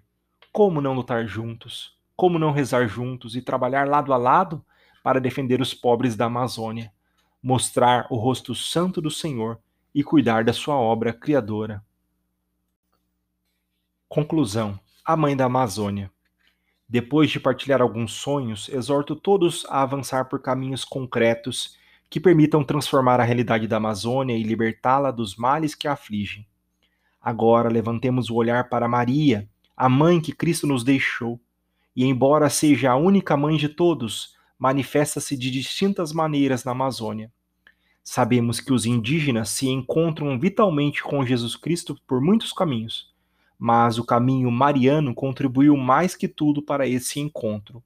Como 0.51 0.81
não 0.81 0.93
lutar 0.93 1.25
juntos? 1.27 1.95
Como 2.15 2.39
não 2.39 2.51
rezar 2.51 2.87
juntos 2.87 3.35
e 3.35 3.41
trabalhar 3.41 3.87
lado 3.87 4.11
a 4.11 4.17
lado 4.17 4.65
para 5.03 5.21
defender 5.21 5.61
os 5.61 5.73
pobres 5.73 6.15
da 6.15 6.25
Amazônia, 6.25 6.91
mostrar 7.41 8.07
o 8.09 8.15
rosto 8.15 8.55
santo 8.55 9.01
do 9.01 9.11
Senhor 9.11 9.59
e 9.93 10.03
cuidar 10.03 10.43
da 10.43 10.53
sua 10.53 10.75
obra 10.75 11.13
criadora? 11.13 11.83
Conclusão: 14.09 14.79
A 15.05 15.15
Mãe 15.15 15.35
da 15.35 15.45
Amazônia. 15.45 16.11
Depois 16.87 17.31
de 17.31 17.39
partilhar 17.39 17.81
alguns 17.81 18.13
sonhos, 18.13 18.69
exorto 18.69 19.15
todos 19.15 19.65
a 19.69 19.81
avançar 19.81 20.25
por 20.25 20.41
caminhos 20.41 20.85
concretos 20.85 21.77
que 22.09 22.19
permitam 22.19 22.63
transformar 22.63 23.19
a 23.19 23.23
realidade 23.23 23.67
da 23.67 23.77
Amazônia 23.77 24.37
e 24.37 24.43
libertá-la 24.43 25.09
dos 25.09 25.35
males 25.35 25.73
que 25.73 25.87
a 25.87 25.93
afligem. 25.93 26.45
Agora 27.23 27.69
levantemos 27.69 28.29
o 28.29 28.35
olhar 28.35 28.67
para 28.69 28.87
Maria, 28.87 29.49
a 29.77 29.87
mãe 29.87 30.19
que 30.19 30.33
Cristo 30.33 30.67
nos 30.67 30.83
deixou, 30.83 31.39
e 31.95 32.03
embora 32.03 32.49
seja 32.49 32.91
a 32.91 32.97
única 32.97 33.37
mãe 33.37 33.55
de 33.55 33.69
todos, 33.69 34.35
manifesta-se 34.59 35.37
de 35.37 35.49
distintas 35.49 36.11
maneiras 36.11 36.65
na 36.65 36.71
Amazônia. 36.71 37.31
Sabemos 38.03 38.59
que 38.59 38.73
os 38.73 38.85
indígenas 38.85 39.49
se 39.49 39.69
encontram 39.69 40.37
vitalmente 40.37 41.01
com 41.01 41.25
Jesus 41.25 41.55
Cristo 41.55 41.97
por 42.05 42.19
muitos 42.19 42.51
caminhos 42.51 43.13
mas 43.65 43.97
o 43.97 44.03
caminho 44.03 44.51
mariano 44.51 45.15
contribuiu 45.15 45.77
mais 45.77 46.17
que 46.17 46.27
tudo 46.27 46.61
para 46.61 46.85
esse 46.85 47.21
encontro. 47.21 47.81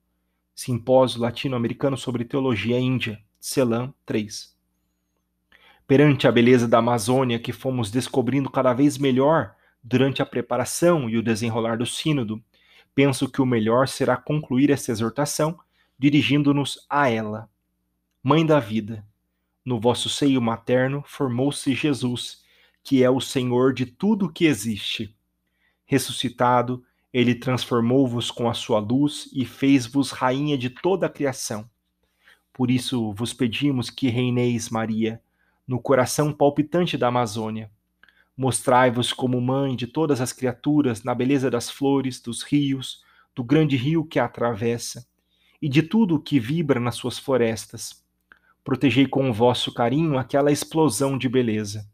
Simpósio 0.56 1.22
Latino-Americano 1.22 1.96
sobre 1.96 2.26
Teologia 2.26 2.80
Índia, 2.80 3.22
Celan 3.40 3.94
3. 4.04 4.57
Perante 5.88 6.28
a 6.28 6.32
beleza 6.32 6.68
da 6.68 6.80
Amazônia 6.80 7.40
que 7.40 7.54
fomos 7.54 7.90
descobrindo 7.90 8.50
cada 8.50 8.74
vez 8.74 8.98
melhor 8.98 9.56
durante 9.82 10.22
a 10.22 10.26
preparação 10.26 11.10
e 11.10 11.18
o 11.18 11.24
desenrolar 11.24 11.78
do 11.78 11.86
Sínodo, 11.86 12.44
penso 12.94 13.30
que 13.30 13.42
o 13.42 13.46
melhor 13.46 13.88
será 13.88 14.18
concluir 14.18 14.70
essa 14.70 14.92
exortação 14.92 15.58
dirigindo-nos 15.98 16.86
a 16.90 17.10
ela. 17.10 17.50
Mãe 18.22 18.46
da 18.46 18.60
vida, 18.60 19.06
no 19.64 19.80
vosso 19.80 20.10
seio 20.10 20.42
materno 20.42 21.04
formou-se 21.08 21.74
Jesus, 21.74 22.44
que 22.84 23.02
é 23.02 23.10
o 23.10 23.22
Senhor 23.22 23.74
de 23.74 23.86
tudo 23.86 24.26
o 24.26 24.32
que 24.32 24.46
existe 24.46 25.16
ressuscitado, 25.88 26.84
ele 27.12 27.34
transformou-vos 27.34 28.30
com 28.30 28.48
a 28.50 28.54
sua 28.54 28.80
luz 28.80 29.30
e 29.34 29.46
fez-vos 29.46 30.12
rainha 30.12 30.58
de 30.58 30.70
toda 30.70 31.08
a 31.08 31.10
criação. 31.10 31.68
Por 32.54 32.70
isso 32.70 33.14
vos 33.14 33.34
pedimos 33.34 33.90
que 33.90 34.10
reineis, 34.10 34.70
Maria, 34.70 35.22
no 35.68 35.80
coração 35.80 36.32
palpitante 36.32 36.98
da 36.98 37.08
Amazônia. 37.08 37.70
Mostrai-vos 38.36 39.12
como 39.12 39.42
mãe 39.42 39.76
de 39.76 39.86
todas 39.86 40.22
as 40.22 40.32
criaturas 40.32 41.04
na 41.04 41.14
beleza 41.14 41.52
das 41.52 41.70
flores, 41.70 42.22
dos 42.22 42.44
rios, 42.44 43.04
do 43.36 43.44
grande 43.44 43.76
rio 43.76 44.06
que 44.06 44.20
a 44.20 44.26
atravessa, 44.26 45.06
e 45.62 45.68
de 45.68 45.84
tudo 45.84 46.16
o 46.16 46.20
que 46.20 46.40
vibra 46.40 46.80
nas 46.80 46.96
suas 46.96 47.20
florestas. 47.20 48.04
Protegei 48.64 49.08
com 49.08 49.30
o 49.30 49.34
vosso 49.34 49.74
carinho 49.74 50.18
aquela 50.18 50.52
explosão 50.52 51.18
de 51.18 51.28
beleza. 51.28 51.90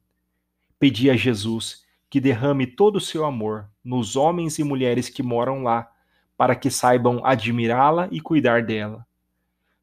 Pedi 0.77 1.09
a 1.09 1.15
Jesus 1.15 1.83
que 2.09 2.19
derrame 2.19 2.67
todo 2.67 2.97
o 2.97 3.01
seu 3.01 3.25
amor 3.25 3.69
nos 3.83 4.15
homens 4.15 4.59
e 4.59 4.63
mulheres 4.63 5.09
que 5.09 5.23
moram 5.23 5.63
lá, 5.63 5.89
para 6.37 6.55
que 6.55 6.69
saibam 6.69 7.25
admirá-la 7.25 8.07
e 8.11 8.21
cuidar 8.21 8.63
dela. 8.63 9.05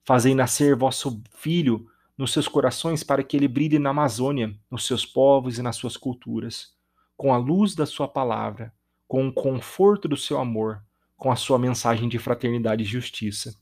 Fazei 0.05 0.35
nascer 0.35 0.77
vosso 0.77 1.23
filho 1.35 1.90
nos 2.21 2.33
seus 2.33 2.47
corações 2.47 3.03
para 3.03 3.23
que 3.23 3.37
ele 3.37 3.49
brilhe 3.49 3.79
na 3.79 3.91
Amazônia, 3.91 4.55
nos 4.71 4.87
seus 4.87 5.07
povos 5.07 5.59
e 5.59 5.63
nas 5.63 5.77
suas 5.77 5.97
culturas, 5.97 6.75
com 7.17 7.33
a 7.33 7.37
luz 7.37 7.75
da 7.75 7.87
sua 7.87 8.07
palavra, 8.07 8.73
com 9.09 9.27
o 9.27 9.33
conforto 9.33 10.07
do 10.07 10.17
seu 10.17 10.39
amor, 10.39 10.83
com 11.17 11.31
a 11.31 11.37
sua 11.37 11.59
mensagem 11.59 12.09
de 12.09 12.19
fraternidade 12.19 12.83
e 12.83 12.87
justiça. 12.87 13.59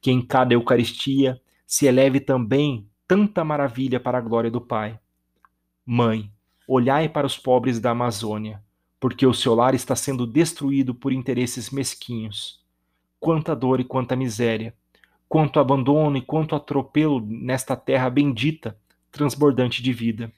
Que 0.00 0.10
em 0.10 0.20
cada 0.20 0.52
Eucaristia 0.52 1.40
se 1.66 1.86
eleve 1.86 2.20
também 2.20 2.88
tanta 3.06 3.44
maravilha 3.44 4.00
para 4.00 4.18
a 4.18 4.20
glória 4.20 4.50
do 4.50 4.60
Pai. 4.60 4.98
Mãe, 5.84 6.30
Olhai 6.68 7.08
para 7.08 7.24
os 7.24 7.38
pobres 7.38 7.78
da 7.78 7.92
Amazônia, 7.92 8.60
porque 8.98 9.24
o 9.24 9.32
seu 9.32 9.54
lar 9.54 9.72
está 9.72 9.94
sendo 9.94 10.26
destruído 10.26 10.92
por 10.92 11.12
interesses 11.12 11.70
mesquinhos. 11.70 12.60
Quanta 13.20 13.54
dor 13.54 13.78
e 13.78 13.84
quanta 13.84 14.16
miséria, 14.16 14.74
quanto 15.28 15.58
abandono 15.58 16.16
e 16.16 16.22
quanto 16.22 16.54
atropelo 16.54 17.20
nesta 17.20 17.76
terra 17.76 18.08
bendita, 18.10 18.78
transbordante 19.10 19.82
de 19.82 19.92
vida. 19.92 20.32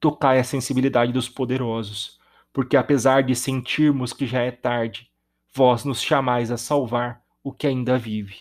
Tocai 0.00 0.38
a 0.38 0.44
sensibilidade 0.44 1.12
dos 1.12 1.28
poderosos, 1.28 2.18
porque 2.52 2.76
apesar 2.76 3.22
de 3.22 3.34
sentirmos 3.34 4.12
que 4.12 4.26
já 4.26 4.42
é 4.42 4.50
tarde, 4.50 5.10
vós 5.54 5.84
nos 5.84 6.02
chamais 6.02 6.50
a 6.50 6.56
salvar 6.56 7.22
o 7.42 7.52
que 7.52 7.66
ainda 7.66 7.98
vive. 7.98 8.40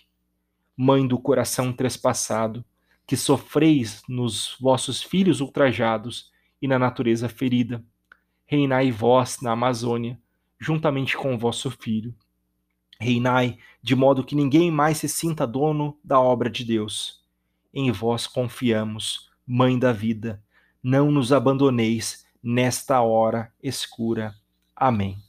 Mãe 0.76 1.08
do 1.08 1.18
coração 1.18 1.72
trespassado, 1.72 2.64
que 3.08 3.16
sofreis 3.16 4.02
nos 4.10 4.58
vossos 4.60 5.02
filhos 5.02 5.40
ultrajados, 5.40 6.34
e 6.62 6.68
na 6.68 6.80
natureza 6.80 7.30
ferida. 7.30 7.84
Reinai 8.46 8.92
vós 8.92 9.40
na 9.42 9.52
Amazônia, 9.52 10.20
juntamente 10.60 11.16
com 11.16 11.36
o 11.36 11.38
vosso 11.38 11.70
filho. 11.70 12.14
Reinai 13.00 13.58
de 13.82 13.96
modo 13.96 14.24
que 14.24 14.36
ninguém 14.36 14.72
mais 14.72 14.98
se 14.98 15.10
sinta 15.10 15.46
dono 15.46 15.98
da 16.04 16.20
obra 16.20 16.50
de 16.50 16.64
Deus. 16.64 17.24
Em 17.74 17.92
vós 17.92 18.26
confiamos, 18.26 19.30
Mãe 19.48 19.78
da 19.78 19.94
vida. 19.94 20.42
Não 20.82 21.12
nos 21.12 21.32
abandoneis 21.32 22.26
nesta 22.42 23.00
hora 23.02 23.54
escura. 23.62 24.34
Amém. 24.76 25.20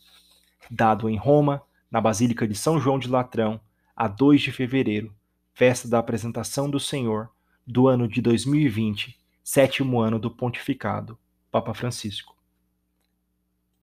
Dado 0.70 1.08
em 1.10 1.16
Roma, 1.16 1.62
na 1.90 2.00
Basílica 2.00 2.48
de 2.48 2.54
São 2.54 2.80
João 2.80 2.98
de 2.98 3.08
Latrão, 3.08 3.60
a 3.94 4.08
2 4.08 4.40
de 4.40 4.52
fevereiro, 4.52 5.14
festa 5.52 5.86
da 5.86 5.98
apresentação 5.98 6.70
do 6.70 6.80
Senhor, 6.80 7.30
do 7.66 7.88
ano 7.88 8.08
de 8.08 8.22
2020, 8.22 9.18
sétimo 9.42 10.00
ano 10.00 10.18
do 10.18 10.30
pontificado. 10.30 11.18
Papa 11.50 11.74
Francisco. 11.74 12.35